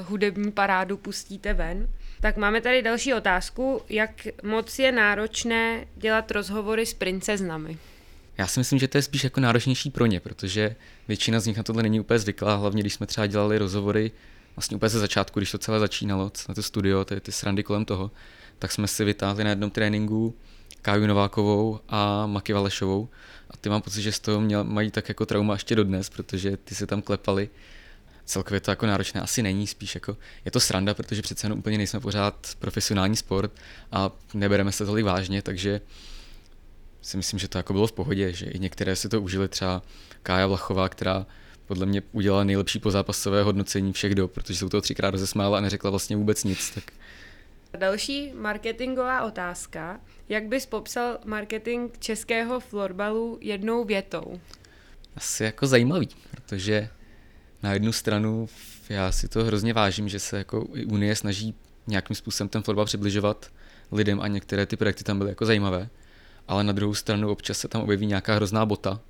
hudební 0.08 0.52
parádu 0.52 0.96
pustíte 0.96 1.54
ven. 1.54 1.88
Tak 2.20 2.36
máme 2.36 2.60
tady 2.60 2.82
další 2.82 3.14
otázku. 3.14 3.82
Jak 3.88 4.10
moc 4.42 4.78
je 4.78 4.92
náročné 4.92 5.86
dělat 5.96 6.30
rozhovory 6.30 6.86
s 6.86 6.94
princeznami? 6.94 7.78
Já 8.38 8.46
si 8.46 8.60
myslím, 8.60 8.78
že 8.78 8.88
to 8.88 8.98
je 8.98 9.02
spíš 9.02 9.24
jako 9.24 9.40
náročnější 9.40 9.90
pro 9.90 10.06
ně, 10.06 10.20
protože 10.20 10.76
většina 11.08 11.40
z 11.40 11.46
nich 11.46 11.56
na 11.56 11.62
tohle 11.62 11.82
není 11.82 12.00
úplně 12.00 12.18
zvyklá, 12.18 12.56
hlavně 12.56 12.82
když 12.82 12.94
jsme 12.94 13.06
třeba 13.06 13.26
dělali 13.26 13.58
rozhovory 13.58 14.12
vlastně 14.56 14.76
úplně 14.76 14.90
ze 14.90 14.98
začátku, 14.98 15.40
když 15.40 15.50
to 15.50 15.58
celé 15.58 15.78
začínalo, 15.78 16.32
na 16.48 16.54
to 16.54 16.62
studio, 16.62 17.04
ty, 17.04 17.20
ty 17.20 17.32
srandy 17.32 17.62
kolem 17.62 17.84
toho, 17.84 18.10
tak 18.58 18.72
jsme 18.72 18.88
si 18.88 19.04
vytáhli 19.04 19.44
na 19.44 19.50
jednom 19.50 19.70
tréninku 19.70 20.34
Káju 20.82 21.06
Novákovou 21.06 21.80
a 21.88 22.26
Maky 22.26 22.52
Valešovou 22.52 23.08
a 23.50 23.56
ty 23.56 23.68
mám 23.68 23.82
pocit, 23.82 24.02
že 24.02 24.12
z 24.12 24.20
toho 24.20 24.40
měl, 24.40 24.64
mají 24.64 24.90
tak 24.90 25.08
jako 25.08 25.26
trauma 25.26 25.54
ještě 25.54 25.76
dodnes, 25.76 26.10
protože 26.10 26.56
ty 26.56 26.74
se 26.74 26.86
tam 26.86 27.02
klepali. 27.02 27.50
Celkově 28.24 28.60
to 28.60 28.70
jako 28.70 28.86
náročné 28.86 29.20
asi 29.20 29.42
není, 29.42 29.66
spíš 29.66 29.94
jako 29.94 30.16
je 30.44 30.50
to 30.50 30.60
sranda, 30.60 30.94
protože 30.94 31.22
přece 31.22 31.46
jenom 31.46 31.58
úplně 31.58 31.78
nejsme 31.78 32.00
pořád 32.00 32.56
profesionální 32.58 33.16
sport 33.16 33.52
a 33.92 34.10
nebereme 34.34 34.72
se 34.72 34.86
tolik 34.86 35.04
vážně, 35.04 35.42
takže 35.42 35.80
si 37.04 37.16
myslím, 37.16 37.38
že 37.38 37.48
to 37.48 37.58
jako 37.58 37.72
bylo 37.72 37.86
v 37.86 37.92
pohodě, 37.92 38.32
že 38.32 38.46
i 38.46 38.58
některé 38.58 38.96
si 38.96 39.08
to 39.08 39.20
užili, 39.20 39.48
třeba 39.48 39.82
Kája 40.22 40.46
Vlachová, 40.46 40.88
která 40.88 41.26
podle 41.66 41.86
mě 41.86 42.02
udělala 42.12 42.44
nejlepší 42.44 42.78
pozápasové 42.78 43.42
hodnocení 43.42 43.92
všech 43.92 44.14
dob, 44.14 44.32
protože 44.32 44.58
se 44.58 44.64
u 44.64 44.68
toho 44.68 44.80
třikrát 44.80 45.10
rozesmála 45.10 45.58
a 45.58 45.60
neřekla 45.60 45.90
vlastně 45.90 46.16
vůbec 46.16 46.44
nic. 46.44 46.70
Tak... 46.70 46.84
Další 47.78 48.32
marketingová 48.34 49.24
otázka. 49.24 50.00
Jak 50.28 50.46
bys 50.46 50.66
popsal 50.66 51.18
marketing 51.24 51.92
českého 51.98 52.60
florbalu 52.60 53.38
jednou 53.40 53.84
větou? 53.84 54.40
Asi 55.16 55.44
jako 55.44 55.66
zajímavý, 55.66 56.08
protože 56.30 56.88
na 57.62 57.72
jednu 57.72 57.92
stranu 57.92 58.48
já 58.88 59.12
si 59.12 59.28
to 59.28 59.44
hrozně 59.44 59.72
vážím, 59.72 60.08
že 60.08 60.18
se 60.18 60.38
jako 60.38 60.66
i 60.74 60.84
Unie 60.84 61.16
snaží 61.16 61.54
nějakým 61.86 62.16
způsobem 62.16 62.48
ten 62.48 62.62
florbal 62.62 62.84
přibližovat 62.84 63.50
lidem 63.92 64.20
a 64.20 64.28
některé 64.28 64.66
ty 64.66 64.76
projekty 64.76 65.04
tam 65.04 65.18
byly 65.18 65.30
jako 65.30 65.46
zajímavé 65.46 65.88
ale 66.48 66.64
na 66.64 66.72
druhou 66.72 66.94
stranu 66.94 67.30
občas 67.30 67.58
se 67.58 67.68
tam 67.68 67.82
objeví 67.82 68.06
nějaká 68.06 68.34
hrozná 68.34 68.66
bota, 68.66 69.00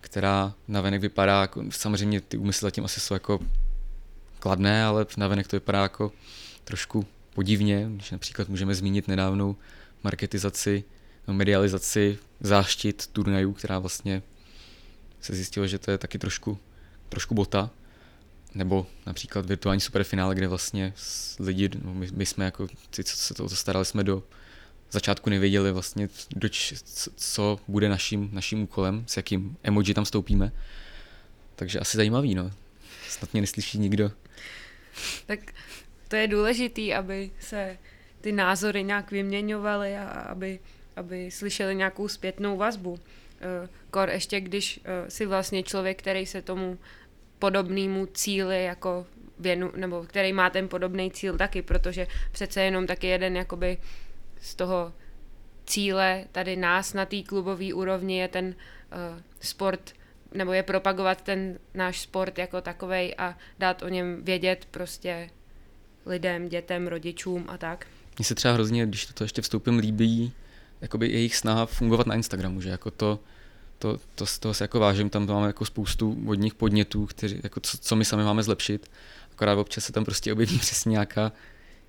která 0.00 0.54
navenek 0.68 1.00
vypadá, 1.00 1.40
jako, 1.40 1.64
samozřejmě 1.70 2.20
ty 2.20 2.36
úmysly 2.36 2.66
zatím 2.66 2.84
asi 2.84 3.00
jsou 3.00 3.14
jako 3.14 3.40
kladné, 4.38 4.84
ale 4.84 5.06
navenek 5.16 5.48
to 5.48 5.56
vypadá 5.56 5.82
jako 5.82 6.12
trošku 6.64 7.06
podivně, 7.34 7.86
když 7.90 8.10
například 8.10 8.48
můžeme 8.48 8.74
zmínit 8.74 9.08
nedávnou 9.08 9.56
marketizaci, 10.04 10.84
no, 11.28 11.34
medializaci 11.34 12.18
záštit 12.40 13.06
turnajů, 13.06 13.52
která 13.52 13.78
vlastně 13.78 14.22
se 15.20 15.34
zjistilo, 15.34 15.66
že 15.66 15.78
to 15.78 15.90
je 15.90 15.98
taky 15.98 16.18
trošku, 16.18 16.58
trošku 17.08 17.34
bota, 17.34 17.70
nebo 18.54 18.86
například 19.06 19.46
virtuální 19.46 19.80
superfinále, 19.80 20.34
kde 20.34 20.48
vlastně 20.48 20.92
lidi, 21.38 21.70
no 21.84 21.94
my, 21.94 22.08
my 22.12 22.26
jsme 22.26 22.44
jako 22.44 22.68
ty, 22.90 23.04
co 23.04 23.16
se 23.16 23.34
to 23.34 23.48
starali 23.48 23.84
jsme 23.84 24.04
do 24.04 24.22
začátku 24.90 25.30
nevěděli 25.30 25.72
vlastně, 25.72 26.08
doč, 26.36 26.74
co 27.16 27.60
bude 27.68 27.88
naším, 27.88 28.28
naším 28.32 28.62
úkolem, 28.62 29.04
s 29.06 29.16
jakým 29.16 29.56
emoji 29.62 29.94
tam 29.94 30.04
stoupíme. 30.04 30.52
Takže 31.56 31.80
asi 31.80 31.96
zajímavý, 31.96 32.34
no. 32.34 32.50
Snad 33.08 33.32
mě 33.32 33.40
neslyší 33.40 33.78
nikdo. 33.78 34.10
Tak 35.26 35.38
to 36.08 36.16
je 36.16 36.28
důležitý, 36.28 36.94
aby 36.94 37.30
se 37.40 37.78
ty 38.20 38.32
názory 38.32 38.84
nějak 38.84 39.10
vyměňovaly 39.10 39.96
a 39.96 40.04
aby, 40.04 40.60
aby 40.96 41.30
slyšeli 41.30 41.74
nějakou 41.74 42.08
zpětnou 42.08 42.56
vazbu. 42.56 42.98
Eh, 43.40 43.68
kor 43.90 44.10
ještě, 44.10 44.40
když 44.40 44.80
eh, 44.84 45.10
si 45.10 45.26
vlastně 45.26 45.62
člověk, 45.62 45.98
který 45.98 46.26
se 46.26 46.42
tomu 46.42 46.78
podobnému 47.38 48.06
cíli 48.06 48.64
jako 48.64 49.06
věnu, 49.38 49.72
nebo 49.76 50.02
který 50.02 50.32
má 50.32 50.50
ten 50.50 50.68
podobný 50.68 51.10
cíl 51.10 51.36
taky, 51.36 51.62
protože 51.62 52.06
přece 52.32 52.62
jenom 52.62 52.86
taky 52.86 53.06
jeden 53.06 53.36
jakoby 53.36 53.78
z 54.40 54.54
toho 54.54 54.92
cíle 55.66 56.24
tady 56.32 56.56
nás 56.56 56.94
na 56.94 57.06
té 57.06 57.22
klubové 57.22 57.74
úrovni 57.74 58.18
je 58.18 58.28
ten 58.28 58.46
uh, 58.46 58.54
sport, 59.40 59.92
nebo 60.34 60.52
je 60.52 60.62
propagovat 60.62 61.22
ten 61.22 61.58
náš 61.74 62.00
sport 62.00 62.38
jako 62.38 62.60
takovej 62.60 63.14
a 63.18 63.38
dát 63.58 63.82
o 63.82 63.88
něm 63.88 64.24
vědět 64.24 64.68
prostě 64.70 65.30
lidem, 66.06 66.48
dětem, 66.48 66.86
rodičům 66.86 67.44
a 67.48 67.58
tak. 67.58 67.86
Mně 68.18 68.24
se 68.24 68.34
třeba 68.34 68.54
hrozně, 68.54 68.86
když 68.86 69.06
to 69.06 69.24
ještě 69.24 69.42
vstoupím, 69.42 69.78
líbí 69.78 70.32
jakoby 70.80 71.08
jejich 71.08 71.36
snaha 71.36 71.66
fungovat 71.66 72.06
na 72.06 72.14
Instagramu, 72.14 72.60
že 72.60 72.68
jako 72.68 72.90
to, 72.90 73.18
to, 73.78 73.98
to 74.14 74.26
z 74.26 74.38
toho 74.38 74.54
se 74.54 74.64
jako 74.64 74.80
vážím, 74.80 75.10
tam 75.10 75.26
máme 75.26 75.46
jako 75.46 75.64
spoustu 75.64 76.16
vodních 76.24 76.54
podnětů, 76.54 77.06
kteří, 77.06 77.40
jako 77.42 77.60
co, 77.60 77.78
co 77.78 77.96
my 77.96 78.04
sami 78.04 78.24
máme 78.24 78.42
zlepšit, 78.42 78.90
akorát 79.32 79.58
občas 79.58 79.84
se 79.84 79.92
tam 79.92 80.04
prostě 80.04 80.32
objeví 80.32 80.58
přesně 80.60 80.90
nějaká 80.90 81.32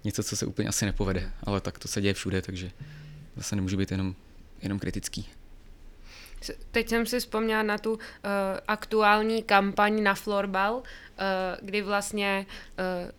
něco, 0.04 0.24
co 0.24 0.36
se 0.36 0.46
úplně 0.46 0.68
asi 0.68 0.86
nepovede, 0.86 1.32
ale 1.44 1.62
tak 1.62 1.80
to 1.80 1.88
se 1.88 2.02
děje 2.02 2.14
všude, 2.14 2.42
takže 2.42 2.72
zase 3.36 3.56
nemůže 3.56 3.78
být 3.78 3.92
jenom, 3.92 4.16
jenom 4.62 4.80
kritický. 4.80 5.30
Teď 6.72 6.90
jsem 6.90 7.06
si 7.06 7.20
vzpomněla 7.20 7.64
na 7.64 7.78
tu 7.78 7.94
uh, 7.94 8.00
aktuální 8.68 9.44
kampaň 9.44 10.04
na 10.04 10.16
florbal, 10.16 10.76
uh, 10.76 10.84
kdy 11.62 11.82
vlastně 11.82 12.46
uh, 13.06 13.12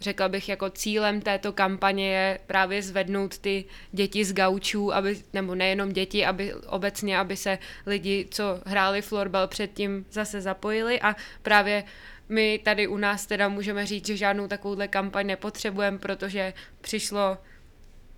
řekla 0.00 0.28
bych, 0.28 0.48
jako 0.48 0.70
cílem 0.70 1.20
této 1.20 1.52
kampaně 1.52 2.12
je 2.14 2.38
právě 2.46 2.82
zvednout 2.82 3.38
ty 3.38 3.64
děti 3.92 4.24
z 4.24 4.32
gaučů, 4.32 4.94
aby, 4.94 5.22
nebo 5.32 5.54
nejenom 5.54 5.92
děti, 5.92 6.26
aby 6.26 6.54
obecně, 6.54 7.18
aby 7.18 7.36
se 7.36 7.58
lidi, 7.86 8.28
co 8.30 8.60
hráli 8.66 9.02
florbal 9.02 9.48
předtím, 9.48 10.06
zase 10.10 10.40
zapojili 10.40 11.00
a 11.00 11.16
právě 11.42 11.84
my 12.30 12.60
tady 12.64 12.86
u 12.86 12.96
nás 12.96 13.26
teda 13.26 13.48
můžeme 13.48 13.86
říct, 13.86 14.06
že 14.06 14.16
žádnou 14.16 14.48
takovouhle 14.48 14.88
kampaň 14.88 15.26
nepotřebujeme, 15.26 15.98
protože 15.98 16.54
přišlo 16.80 17.38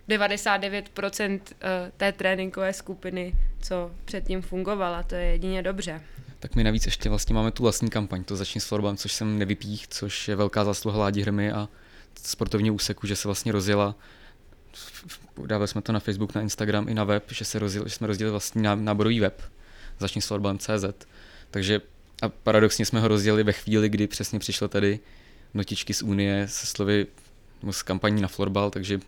99% 0.09 1.40
eh, 1.61 1.92
té 1.96 2.12
tréninkové 2.12 2.72
skupiny, 2.72 3.35
co 3.62 3.90
předtím 4.05 4.42
fungovala, 4.42 5.03
to 5.03 5.14
je 5.14 5.25
jedině 5.25 5.62
dobře. 5.62 6.03
Tak 6.38 6.55
my 6.55 6.64
navíc 6.64 6.87
ještě 6.87 7.09
vlastně 7.09 7.35
máme 7.35 7.51
tu 7.51 7.62
vlastní 7.62 7.90
kampaň, 7.90 8.25
to 8.25 8.37
začne 8.37 8.61
s 8.61 8.64
florbem, 8.64 8.96
což 8.96 9.12
jsem 9.12 9.38
nevypích, 9.38 9.88
což 9.88 10.29
je 10.29 10.37
velká 10.37 10.64
zasluha 10.64 10.98
Ládi 10.98 11.22
Hrmy 11.22 11.53
a 11.53 11.68
sportovního 12.22 12.75
úseku, 12.75 13.07
že 13.07 13.16
se 13.16 13.29
vlastně 13.29 13.53
rozjela. 13.53 13.94
Dávali 15.46 15.68
jsme 15.68 15.83
to 15.83 15.92
na 15.92 16.01
Facebook, 16.01 16.35
na 16.35 16.40
Instagram 16.40 16.88
i 16.88 16.94
na 16.94 17.05
web, 17.05 17.25
že, 17.31 17.44
se 17.44 17.59
rozjel, 17.59 17.88
že 17.88 17.94
jsme 17.94 18.07
rozdělili 18.07 18.31
vlastní 18.31 18.62
náborový 18.62 19.20
web, 19.20 19.42
začni 19.98 20.22
s 20.22 20.27
florbem.cz, 20.27 21.07
takže 21.51 21.81
a 22.22 22.28
paradoxně 22.28 22.87
jsme 22.87 23.00
ho 23.00 23.08
rozdělili 23.08 23.42
ve 23.42 23.52
chvíli, 23.52 23.88
kdy 23.88 24.06
přesně 24.06 24.38
přišly 24.38 24.68
tady 24.68 25.00
notičky 25.54 25.94
z 25.94 26.02
Unie 26.02 26.48
se 26.48 26.66
slovy 26.66 27.06
z 27.70 27.82
kampaní 27.82 28.22
na 28.22 28.28
florbal, 28.28 28.70
takže 28.70 29.00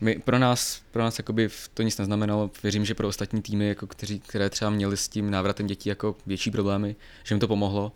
my, 0.00 0.18
pro 0.18 0.38
nás, 0.38 0.82
pro 0.90 1.02
nás 1.02 1.18
jakoby 1.18 1.48
to 1.74 1.82
nic 1.82 1.98
neznamenalo. 1.98 2.50
Věřím, 2.62 2.84
že 2.84 2.94
pro 2.94 3.08
ostatní 3.08 3.42
týmy, 3.42 3.68
jako 3.68 3.86
kteří, 3.86 4.20
které 4.20 4.50
třeba 4.50 4.70
měli 4.70 4.96
s 4.96 5.08
tím 5.08 5.30
návratem 5.30 5.66
dětí 5.66 5.88
jako 5.88 6.16
větší 6.26 6.50
problémy, 6.50 6.96
že 7.24 7.34
jim 7.34 7.40
to 7.40 7.48
pomohlo, 7.48 7.92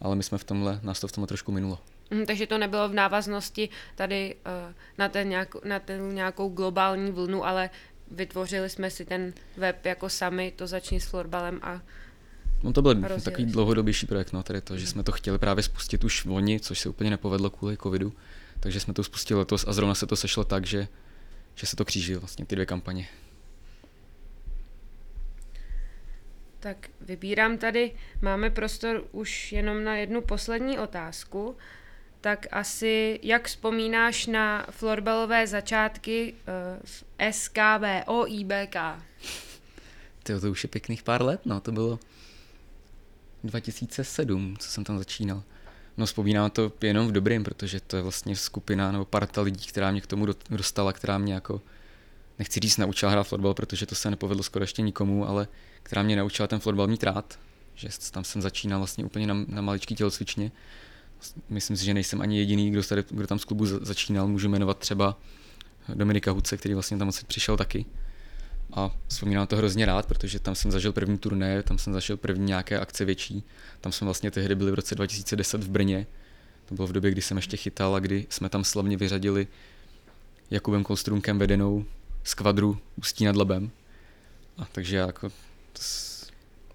ale 0.00 0.16
my 0.16 0.22
jsme 0.22 0.38
v 0.38 0.44
tomhle, 0.44 0.80
nás 0.82 1.00
to 1.00 1.08
v 1.08 1.12
tomhle 1.12 1.26
trošku 1.26 1.52
minulo. 1.52 1.78
Mm, 2.10 2.26
takže 2.26 2.46
to 2.46 2.58
nebylo 2.58 2.88
v 2.88 2.94
návaznosti 2.94 3.68
tady 3.94 4.34
uh, 4.34 4.74
na, 4.98 5.08
ten 5.08 5.28
nějak, 5.28 5.64
na 5.64 5.78
ten 5.78 6.14
nějakou 6.14 6.48
globální 6.48 7.10
vlnu, 7.10 7.46
ale 7.46 7.70
vytvořili 8.10 8.70
jsme 8.70 8.90
si 8.90 9.04
ten 9.04 9.32
web 9.56 9.86
jako 9.86 10.08
sami, 10.08 10.52
to 10.56 10.66
začni 10.66 11.00
s 11.00 11.06
florbalem 11.06 11.60
a 11.62 11.80
No 12.62 12.72
to 12.72 12.82
byl 12.82 12.94
takový 13.24 13.46
dlouhodobější 13.46 14.06
projekt, 14.06 14.32
no, 14.32 14.42
tady 14.42 14.60
to, 14.60 14.78
že 14.78 14.86
jsme 14.86 15.02
to 15.02 15.12
chtěli 15.12 15.38
právě 15.38 15.62
spustit 15.62 16.04
už 16.04 16.24
v 16.24 16.30
loni, 16.30 16.60
což 16.60 16.80
se 16.80 16.88
úplně 16.88 17.10
nepovedlo 17.10 17.50
kvůli 17.50 17.76
covidu, 17.76 18.12
takže 18.60 18.80
jsme 18.80 18.94
to 18.94 19.04
spustili 19.04 19.38
letos 19.38 19.64
a 19.68 19.72
zrovna 19.72 19.94
se 19.94 20.06
to 20.06 20.16
sešlo 20.16 20.44
tak, 20.44 20.66
že, 20.66 20.88
že 21.54 21.66
se 21.66 21.76
to 21.76 21.84
kříží 21.84 22.14
vlastně 22.14 22.46
ty 22.46 22.56
dvě 22.56 22.66
kampaně. 22.66 23.08
Tak 26.60 26.90
vybírám 27.00 27.58
tady, 27.58 27.92
máme 28.22 28.50
prostor 28.50 29.04
už 29.12 29.52
jenom 29.52 29.84
na 29.84 29.96
jednu 29.96 30.20
poslední 30.20 30.78
otázku 30.78 31.56
tak 32.20 32.46
asi 32.50 33.20
jak 33.22 33.46
vzpomínáš 33.46 34.26
na 34.26 34.66
florbalové 34.70 35.46
začátky 35.46 36.34
uh, 36.34 36.82
v 36.84 37.04
SKBO 37.30 38.26
IBK? 38.28 38.76
Tyjo, 40.22 40.40
to 40.40 40.50
už 40.50 40.64
je 40.64 40.68
pěkných 40.68 41.02
pár 41.02 41.22
let, 41.22 41.40
no, 41.44 41.60
to 41.60 41.72
bylo 41.72 41.98
2007, 43.44 44.56
co 44.58 44.68
jsem 44.68 44.84
tam 44.84 44.98
začínal. 44.98 45.42
No 45.96 46.06
vzpomínám 46.06 46.50
to 46.50 46.72
jenom 46.82 47.08
v 47.08 47.12
dobrým, 47.12 47.44
protože 47.44 47.80
to 47.80 47.96
je 47.96 48.02
vlastně 48.02 48.36
skupina 48.36 48.92
nebo 48.92 49.04
parta 49.04 49.40
lidí, 49.40 49.66
která 49.66 49.90
mě 49.90 50.00
k 50.00 50.06
tomu 50.06 50.26
dostala, 50.50 50.92
která 50.92 51.18
mě 51.18 51.34
jako, 51.34 51.62
nechci 52.38 52.60
říct 52.60 52.76
naučila 52.76 53.12
hrát 53.12 53.24
fotbal, 53.24 53.54
protože 53.54 53.86
to 53.86 53.94
se 53.94 54.10
nepovedlo 54.10 54.42
skoro 54.42 54.62
ještě 54.62 54.82
nikomu, 54.82 55.28
ale 55.28 55.48
která 55.82 56.02
mě 56.02 56.16
naučila 56.16 56.48
ten 56.48 56.60
fotbal 56.60 56.86
mít 56.86 57.04
rád, 57.04 57.38
že 57.74 57.88
tam 58.10 58.24
jsem 58.24 58.42
začínal 58.42 58.80
vlastně 58.80 59.04
úplně 59.04 59.26
na, 59.26 59.34
na 59.48 59.62
maličký 59.62 59.94
tělocvičně 59.94 60.52
myslím 61.48 61.76
si, 61.76 61.84
že 61.84 61.94
nejsem 61.94 62.20
ani 62.20 62.38
jediný, 62.38 62.70
kdo, 62.70 62.82
tady, 62.82 63.04
kdo 63.10 63.26
tam 63.26 63.38
z 63.38 63.44
klubu 63.44 63.66
začínal. 63.66 64.28
Můžu 64.28 64.48
jmenovat 64.48 64.78
třeba 64.78 65.18
Dominika 65.94 66.30
Huce, 66.30 66.56
který 66.56 66.74
vlastně 66.74 66.98
tam 66.98 67.10
přišel 67.26 67.56
taky. 67.56 67.84
A 68.72 68.90
vzpomínám 69.08 69.46
to 69.46 69.56
hrozně 69.56 69.86
rád, 69.86 70.06
protože 70.06 70.38
tam 70.38 70.54
jsem 70.54 70.70
zažil 70.70 70.92
první 70.92 71.18
turné, 71.18 71.62
tam 71.62 71.78
jsem 71.78 71.92
zažil 71.92 72.16
první 72.16 72.46
nějaké 72.46 72.80
akce 72.80 73.04
větší. 73.04 73.44
Tam 73.80 73.92
jsme 73.92 74.04
vlastně 74.04 74.30
tehdy 74.30 74.54
byli 74.54 74.70
v 74.70 74.74
roce 74.74 74.94
2010 74.94 75.64
v 75.64 75.68
Brně. 75.68 76.06
To 76.66 76.74
bylo 76.74 76.86
v 76.86 76.92
době, 76.92 77.10
kdy 77.10 77.22
jsem 77.22 77.36
ještě 77.36 77.56
chytal 77.56 77.94
a 77.94 77.98
kdy 77.98 78.26
jsme 78.30 78.48
tam 78.48 78.64
slavně 78.64 78.96
vyřadili 78.96 79.46
Jakubem 80.50 80.84
Kolstrunkem 80.84 81.38
vedenou 81.38 81.84
z 82.24 82.34
kvadru 82.34 82.78
Ústí 82.96 83.24
nad 83.24 83.36
Labem. 83.36 83.70
A 84.58 84.64
takže 84.72 84.96
jako 84.96 85.28
to, 85.72 85.82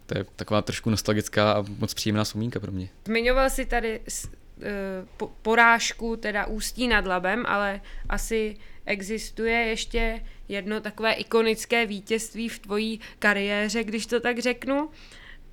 to 0.05 0.17
je 0.17 0.25
taková 0.35 0.61
trošku 0.61 0.89
nostalgická 0.89 1.51
a 1.51 1.65
moc 1.77 1.93
příjemná 1.93 2.23
vzpomínka 2.23 2.59
pro 2.59 2.71
mě. 2.71 2.89
Zmiňoval 3.05 3.49
si 3.49 3.65
tady 3.65 3.99
uh, 3.99 5.29
porážku, 5.41 6.15
teda 6.15 6.45
Ústí 6.45 6.87
nad 6.87 7.05
Labem, 7.05 7.45
ale 7.45 7.81
asi 8.09 8.57
existuje 8.85 9.57
ještě 9.57 10.21
jedno 10.49 10.81
takové 10.81 11.13
ikonické 11.13 11.85
vítězství 11.85 12.49
v 12.49 12.59
tvojí 12.59 12.99
kariéře, 13.19 13.83
když 13.83 14.05
to 14.05 14.19
tak 14.19 14.39
řeknu. 14.39 14.89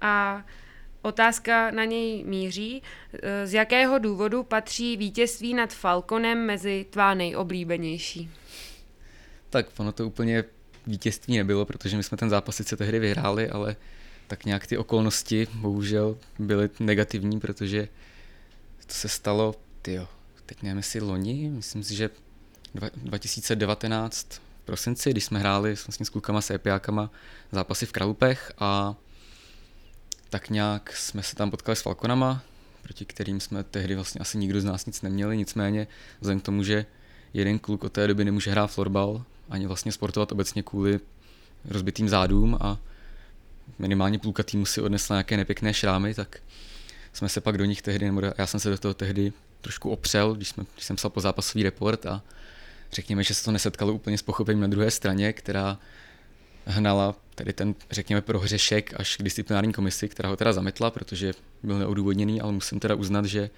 A 0.00 0.44
otázka 1.02 1.70
na 1.70 1.84
něj 1.84 2.24
míří. 2.24 2.82
Eh, 3.22 3.46
z 3.46 3.54
jakého 3.54 3.98
důvodu 3.98 4.42
patří 4.42 4.96
vítězství 4.96 5.54
nad 5.54 5.72
Falconem 5.72 6.46
mezi 6.46 6.86
tvá 6.90 7.14
nejoblíbenější? 7.14 8.30
Tak 9.50 9.66
ono 9.76 9.92
to 9.92 10.06
úplně 10.06 10.44
vítězství 10.86 11.36
nebylo, 11.36 11.64
protože 11.64 11.96
my 11.96 12.02
jsme 12.02 12.16
ten 12.16 12.30
zápas 12.30 12.56
sice 12.56 12.76
tehdy 12.76 12.98
vyhráli, 12.98 13.48
ale 13.48 13.76
tak 14.26 14.44
nějak 14.44 14.66
ty 14.66 14.78
okolnosti 14.78 15.46
bohužel 15.54 16.18
byly 16.38 16.70
negativní, 16.80 17.40
protože 17.40 17.88
to 18.86 18.94
se 18.94 19.08
stalo, 19.08 19.54
tyjo, 19.82 20.08
teď 20.46 20.62
nevím 20.62 20.76
jestli 20.76 21.00
loni, 21.00 21.50
myslím 21.50 21.82
si, 21.82 21.94
že 21.94 22.10
2019 22.74 24.26
v 24.62 24.64
prosinci, 24.64 25.10
když 25.10 25.24
jsme 25.24 25.38
hráli 25.38 25.74
vlastně 25.86 26.06
s 26.06 26.08
klukama, 26.08 26.40
s 26.40 26.50
epiákama 26.50 27.10
zápasy 27.52 27.86
v 27.86 27.92
Kralupech 27.92 28.52
a 28.58 28.94
tak 30.30 30.50
nějak 30.50 30.96
jsme 30.96 31.22
se 31.22 31.36
tam 31.36 31.50
potkali 31.50 31.76
s 31.76 31.82
Falconama, 31.82 32.42
proti 32.82 33.04
kterým 33.04 33.40
jsme 33.40 33.64
tehdy 33.64 33.94
vlastně 33.94 34.20
asi 34.20 34.38
nikdo 34.38 34.60
z 34.60 34.64
nás 34.64 34.86
nic 34.86 35.02
neměli, 35.02 35.36
nicméně 35.36 35.86
vzhledem 36.20 36.40
k 36.40 36.44
tomu, 36.44 36.62
že 36.62 36.86
jeden 37.34 37.58
kluk 37.58 37.84
od 37.84 37.92
té 37.92 38.06
doby 38.06 38.24
nemůže 38.24 38.50
hrát 38.50 38.66
florbal, 38.66 39.24
ani 39.50 39.66
vlastně 39.66 39.92
sportovat 39.92 40.32
obecně 40.32 40.62
kvůli 40.62 41.00
rozbitým 41.64 42.08
zádům 42.08 42.58
a 42.60 42.78
minimálně 43.78 44.18
půlka 44.18 44.42
týmu 44.42 44.66
si 44.66 44.80
odnesla 44.80 45.16
nějaké 45.16 45.36
nepěkné 45.36 45.74
šrámy, 45.74 46.14
tak 46.14 46.42
jsme 47.12 47.28
se 47.28 47.40
pak 47.40 47.58
do 47.58 47.64
nich 47.64 47.82
tehdy, 47.82 48.06
nebo 48.06 48.20
já 48.38 48.46
jsem 48.46 48.60
se 48.60 48.70
do 48.70 48.78
toho 48.78 48.94
tehdy 48.94 49.32
trošku 49.60 49.90
opřel, 49.90 50.34
když, 50.34 50.48
jsme, 50.48 50.64
když 50.74 50.84
jsem 50.84 50.96
psal 50.96 51.10
po 51.10 51.20
zápasový 51.20 51.62
report 51.62 52.06
a 52.06 52.22
řekněme, 52.92 53.24
že 53.24 53.34
se 53.34 53.44
to 53.44 53.52
nesetkalo 53.52 53.92
úplně 53.92 54.18
s 54.18 54.22
pochopením 54.22 54.60
na 54.60 54.66
druhé 54.66 54.90
straně, 54.90 55.32
která 55.32 55.78
hnala 56.66 57.14
tady 57.34 57.52
ten, 57.52 57.74
řekněme, 57.90 58.20
prohřešek 58.20 59.00
až 59.00 59.16
k 59.16 59.22
disciplinární 59.22 59.72
komisi, 59.72 60.08
která 60.08 60.28
ho 60.28 60.36
teda 60.36 60.52
zametla, 60.52 60.90
protože 60.90 61.32
byl 61.62 61.78
neodůvodněný, 61.78 62.40
ale 62.40 62.52
musím 62.52 62.80
teda 62.80 62.94
uznat, 62.94 63.24
že 63.24 63.50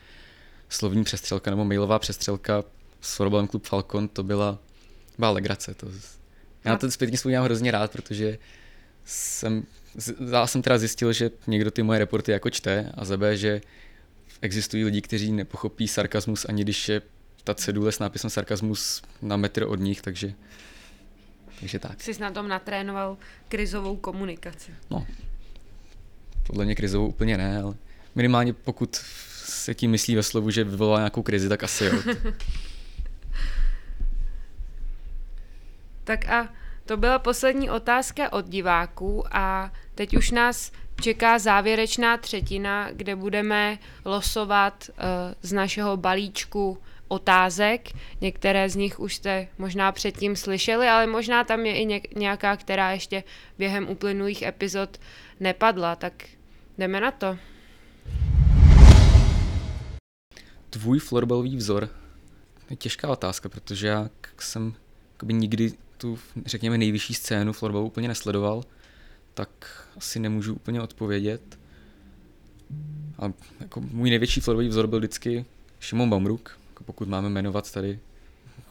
slovní 0.68 1.05
přestřelka 1.05 1.51
nebo 1.51 1.64
mailová 1.64 1.99
přestřelka 1.99 2.64
s 3.01 3.16
fotbalem 3.16 3.47
klub 3.47 3.66
Falcon 3.66 4.09
to 4.09 4.23
byla, 4.23 4.59
byla 5.18 5.31
legrace. 5.31 5.75
To, 5.75 5.87
já 6.64 6.70
na 6.70 6.79
to 6.79 6.90
zpětně 6.90 7.16
vzpomínám 7.16 7.44
hrozně 7.44 7.70
rád, 7.70 7.92
protože 7.92 8.38
jsem 9.05 9.64
já 10.33 10.47
jsem 10.47 10.62
teda 10.62 10.79
zjistil, 10.79 11.12
že 11.12 11.31
někdo 11.47 11.70
ty 11.70 11.83
moje 11.83 11.99
reporty 11.99 12.33
jako 12.33 12.51
čte 12.51 12.92
a 12.94 13.05
za 13.05 13.18
že 13.35 13.61
existují 14.40 14.85
lidi, 14.85 15.01
kteří 15.01 15.33
nepochopí 15.33 15.88
sarkazmus, 15.88 16.47
ani 16.49 16.62
když 16.62 16.88
je 16.88 17.03
ta 17.44 17.54
cedule 17.54 17.92
s 17.92 17.98
nápisem 17.98 18.30
sarkazmus 18.30 19.02
na 19.22 19.37
metr 19.37 19.62
od 19.62 19.80
nich, 19.80 20.02
takže, 20.02 20.33
takže 21.61 21.78
tak. 21.78 22.02
Jsi 22.02 22.20
na 22.20 22.30
tom 22.30 22.48
natrénoval 22.48 23.16
krizovou 23.48 23.96
komunikaci. 23.96 24.74
No, 24.90 25.07
podle 26.46 26.64
mě 26.64 26.74
krizovou 26.74 27.07
úplně 27.07 27.37
ne, 27.37 27.62
ale 27.62 27.74
minimálně 28.14 28.52
pokud 28.52 28.96
se 29.44 29.74
tím 29.74 29.90
myslí 29.90 30.14
ve 30.16 30.22
slovu, 30.22 30.50
že 30.50 30.64
vyvolá 30.64 30.98
nějakou 30.98 31.22
krizi, 31.22 31.48
tak 31.48 31.62
asi 31.62 31.85
jo. 31.85 31.92
tak 36.04 36.28
a 36.28 36.48
to 36.85 36.96
byla 36.96 37.18
poslední 37.18 37.70
otázka 37.70 38.33
od 38.33 38.48
diváků 38.48 39.24
a 39.37 39.72
teď 39.94 40.16
už 40.16 40.30
nás 40.30 40.72
čeká 41.00 41.38
závěrečná 41.38 42.16
třetina, 42.16 42.90
kde 42.92 43.16
budeme 43.16 43.78
losovat 44.04 44.88
uh, 44.88 44.94
z 45.42 45.52
našeho 45.52 45.96
balíčku 45.96 46.78
otázek. 47.14 47.88
Některé 48.20 48.68
z 48.70 48.77
nich 48.77 49.00
už 49.00 49.14
jste 49.14 49.48
možná 49.59 49.92
předtím 49.92 50.37
slyšeli, 50.37 50.88
ale 50.88 51.07
možná 51.07 51.44
tam 51.44 51.66
je 51.66 51.83
i 51.83 52.00
nějaká, 52.16 52.57
která 52.57 52.92
ještě 52.92 53.24
během 53.59 53.88
uplynulých 53.88 54.42
epizod 54.42 54.98
nepadla, 55.40 55.96
tak 55.96 56.12
jdeme 56.79 57.00
na 57.00 57.11
to. 57.11 57.38
Tvůj 60.70 60.98
florbalový 60.98 61.57
vzor? 61.57 61.88
Je 62.70 62.77
těžká 62.77 63.09
otázka, 63.09 63.48
protože 63.48 63.87
já 63.87 64.11
jsem 64.38 64.74
nikdy 65.22 65.72
tu, 65.96 66.18
řekněme, 66.46 66.79
nejvyšší 66.79 67.14
scénu 67.14 67.53
florbalu 67.53 67.87
úplně 67.87 68.09
nesledoval, 68.09 68.62
tak 69.35 69.50
asi 69.96 70.18
nemůžu 70.18 70.55
úplně 70.55 70.83
odpovědět. 70.83 71.59
A 73.18 73.33
jako 73.61 73.81
můj 73.81 74.11
největší 74.11 74.40
florbový 74.40 74.68
vzor 74.68 74.87
byl 74.87 74.98
vždycky 74.98 75.44
Šimon 75.81 76.11
Baumruk, 76.11 76.48
jako 76.48 76.63
pokud 76.85 77.09
máme 77.09 77.29
jmenovat 77.29 77.73
tady, 77.73 78.01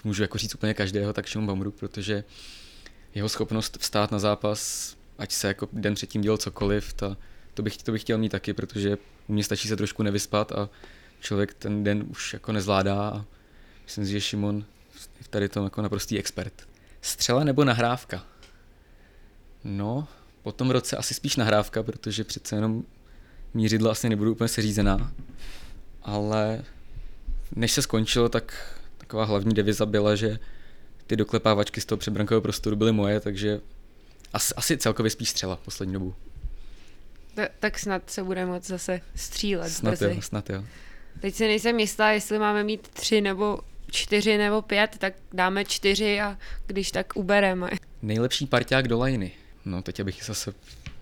můžu 0.03 0.21
jako 0.21 0.37
říct 0.37 0.55
úplně 0.55 0.73
každého, 0.73 1.13
tak 1.13 1.25
Šimon 1.25 1.47
Baumruk, 1.47 1.75
protože 1.75 2.23
jeho 3.15 3.29
schopnost 3.29 3.77
vstát 3.79 4.11
na 4.11 4.19
zápas, 4.19 4.95
ať 5.17 5.31
se 5.31 5.47
jako 5.47 5.67
den 5.73 5.95
předtím 5.95 6.21
dělal 6.21 6.37
cokoliv, 6.37 6.93
ta, 6.93 7.17
to, 7.53 7.61
bych, 7.61 7.77
to 7.77 7.91
bych 7.91 8.01
chtěl 8.01 8.17
mít 8.17 8.29
taky, 8.29 8.53
protože 8.53 8.97
u 9.27 9.33
mě 9.33 9.43
stačí 9.43 9.67
se 9.67 9.75
trošku 9.75 10.03
nevyspat 10.03 10.51
a 10.51 10.69
člověk 11.19 11.53
ten 11.53 11.83
den 11.83 12.03
už 12.09 12.33
jako 12.33 12.51
nezvládá 12.51 13.09
a 13.09 13.25
myslím 13.83 14.05
si, 14.05 14.11
že 14.11 14.21
Šimon 14.21 14.65
v 15.21 15.27
tady 15.27 15.49
tom 15.49 15.63
jako 15.63 15.81
naprostý 15.81 16.19
expert. 16.19 16.67
Střela 17.01 17.43
nebo 17.43 17.63
nahrávka? 17.63 18.25
No, 19.63 20.07
po 20.43 20.51
tom 20.51 20.71
roce 20.71 20.97
asi 20.97 21.13
spíš 21.13 21.35
nahrávka, 21.35 21.83
protože 21.83 22.23
přece 22.23 22.55
jenom 22.55 22.83
mířidla 23.53 23.91
asi 23.91 24.09
nebudou 24.09 24.31
úplně 24.31 24.47
seřízená. 24.47 25.13
Ale 26.01 26.63
než 27.55 27.71
se 27.71 27.81
skončilo, 27.81 28.29
tak 28.29 28.77
taková 28.97 29.23
hlavní 29.25 29.53
deviza 29.53 29.85
byla, 29.85 30.15
že 30.15 30.39
ty 31.07 31.15
doklepávačky 31.15 31.81
z 31.81 31.85
toho 31.85 31.99
předbrankového 31.99 32.41
prostoru 32.41 32.75
byly 32.75 32.91
moje, 32.91 33.19
takže 33.19 33.59
asi, 34.33 34.53
asi 34.55 34.77
celkově 34.77 35.09
spíš 35.09 35.29
střela 35.29 35.55
poslední 35.55 35.93
dobu. 35.93 36.15
Ta, 37.35 37.43
tak 37.59 37.79
snad 37.79 38.09
se 38.09 38.23
bude 38.23 38.45
moc 38.45 38.67
zase 38.67 39.01
střílet 39.15 39.69
Snad 39.69 39.91
brzy. 39.91 40.05
jo, 40.15 40.21
snad 40.21 40.49
jo. 40.49 40.63
Teď 41.21 41.35
si 41.35 41.47
nejsem 41.47 41.79
jistá, 41.79 42.11
jestli 42.11 42.39
máme 42.39 42.63
mít 42.63 42.87
tři 42.87 43.21
nebo 43.21 43.59
čtyři 43.91 44.37
nebo 44.37 44.61
pět, 44.61 44.95
tak 44.97 45.13
dáme 45.33 45.65
čtyři 45.65 46.21
a 46.21 46.37
když 46.67 46.91
tak 46.91 47.13
ubereme. 47.15 47.69
Nejlepší 48.01 48.45
parťák 48.47 48.87
do 48.87 48.97
lajny. 48.99 49.31
No, 49.65 49.81
teď 49.81 49.99
abych 49.99 50.23
zase 50.23 50.53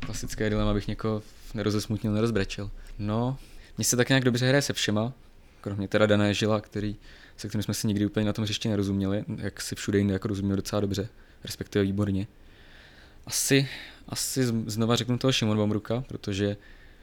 klasické 0.05 0.49
dilema, 0.49 0.71
abych 0.71 0.87
někoho 0.87 1.23
nerozesmutnil, 1.53 2.13
nerozbrečel. 2.13 2.71
No, 2.99 3.37
mně 3.77 3.85
se 3.85 3.97
tak 3.97 4.09
nějak 4.09 4.23
dobře 4.23 4.47
hraje 4.47 4.61
se 4.61 4.73
všema, 4.73 5.13
kromě 5.61 5.87
teda 5.87 6.05
Dané 6.05 6.33
Žila, 6.33 6.61
který, 6.61 6.95
se 7.37 7.47
kterým 7.47 7.63
jsme 7.63 7.73
si 7.73 7.87
nikdy 7.87 8.05
úplně 8.05 8.25
na 8.25 8.33
tom 8.33 8.43
hřišti 8.43 8.69
nerozuměli, 8.69 9.25
jak 9.37 9.61
si 9.61 9.75
všude 9.75 9.97
jinde 9.97 10.13
jako 10.13 10.27
rozuměl 10.27 10.55
docela 10.55 10.79
dobře, 10.79 11.09
respektive 11.43 11.83
výborně. 11.83 12.27
Asi, 13.25 13.69
asi 14.09 14.43
znova 14.65 14.95
řeknu 14.95 15.17
toho 15.17 15.31
Šimon 15.31 15.57
Bamruka, 15.57 16.03
protože 16.07 16.57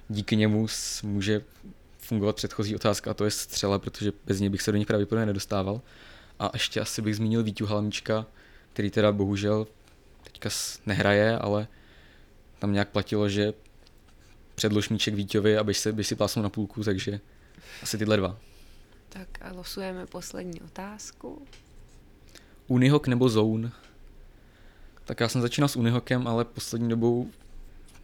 díky 0.08 0.36
němu 0.36 0.66
může 1.02 1.42
fungovat 1.98 2.36
předchozí 2.36 2.76
otázka 2.76 3.10
a 3.10 3.14
to 3.14 3.24
je 3.24 3.30
střela, 3.30 3.78
protože 3.78 4.12
bez 4.26 4.40
něj 4.40 4.48
bych 4.48 4.62
se 4.62 4.72
do 4.72 4.78
nich 4.78 4.86
pravděpodobně 4.86 5.26
nedostával. 5.26 5.80
A 6.38 6.50
ještě 6.54 6.80
asi 6.80 7.02
bych 7.02 7.16
zmínil 7.16 7.42
Vítu 7.42 7.66
Halmička, 7.66 8.26
který 8.72 8.90
teda 8.90 9.12
bohužel 9.12 9.66
teďka 10.24 10.48
nehraje, 10.86 11.38
ale 11.38 11.68
tam 12.58 12.72
nějak 12.72 12.88
platilo, 12.88 13.28
že 13.28 13.54
předlož 14.54 14.88
míček 14.88 15.14
Víťovi 15.14 15.58
a 15.58 15.64
se, 15.72 16.04
si 16.04 16.14
plásnout 16.14 16.42
na 16.42 16.48
půlku, 16.48 16.84
takže 16.84 17.20
asi 17.82 17.98
tyhle 17.98 18.16
dva. 18.16 18.38
Tak 19.08 19.28
a 19.40 19.52
losujeme 19.52 20.06
poslední 20.06 20.60
otázku. 20.60 21.46
Unihok 22.66 23.06
nebo 23.06 23.28
Zone? 23.28 23.72
Tak 25.04 25.20
já 25.20 25.28
jsem 25.28 25.40
začínal 25.40 25.68
s 25.68 25.76
Unihokem, 25.76 26.28
ale 26.28 26.44
poslední 26.44 26.88
dobou 26.88 27.30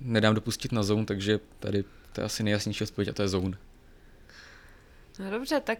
nedám 0.01 0.35
dopustit 0.35 0.73
na 0.73 0.83
Zone, 0.83 1.05
takže 1.05 1.41
tady 1.61 1.85
to 2.13 2.21
je 2.21 2.25
asi 2.25 2.43
nejjasnější 2.43 2.85
odpověď 2.85 3.09
a 3.09 3.13
to 3.13 3.23
je 3.23 3.29
Zone. 3.29 3.59
No 5.19 5.31
dobře, 5.31 5.61
tak 5.61 5.79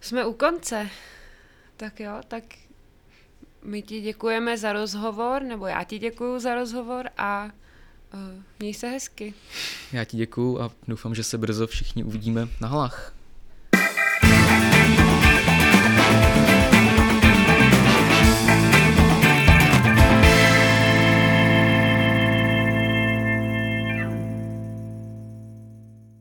jsme 0.00 0.26
u 0.26 0.32
konce. 0.32 0.90
Tak 1.76 2.00
jo, 2.00 2.20
tak 2.28 2.44
my 3.62 3.82
ti 3.82 4.00
děkujeme 4.00 4.58
za 4.58 4.72
rozhovor, 4.72 5.42
nebo 5.42 5.66
já 5.66 5.84
ti 5.84 5.98
děkuju 5.98 6.38
za 6.38 6.54
rozhovor 6.54 7.08
a 7.16 7.44
uh, 7.44 8.20
měj 8.58 8.74
se 8.74 8.88
hezky. 8.88 9.34
Já 9.92 10.04
ti 10.04 10.16
děkuju 10.16 10.60
a 10.60 10.70
doufám, 10.88 11.14
že 11.14 11.24
se 11.24 11.38
brzo 11.38 11.66
všichni 11.66 12.04
uvidíme 12.04 12.48
na 12.60 12.68
halách. 12.68 13.15
Thank 15.96 16.30
you 16.30 16.35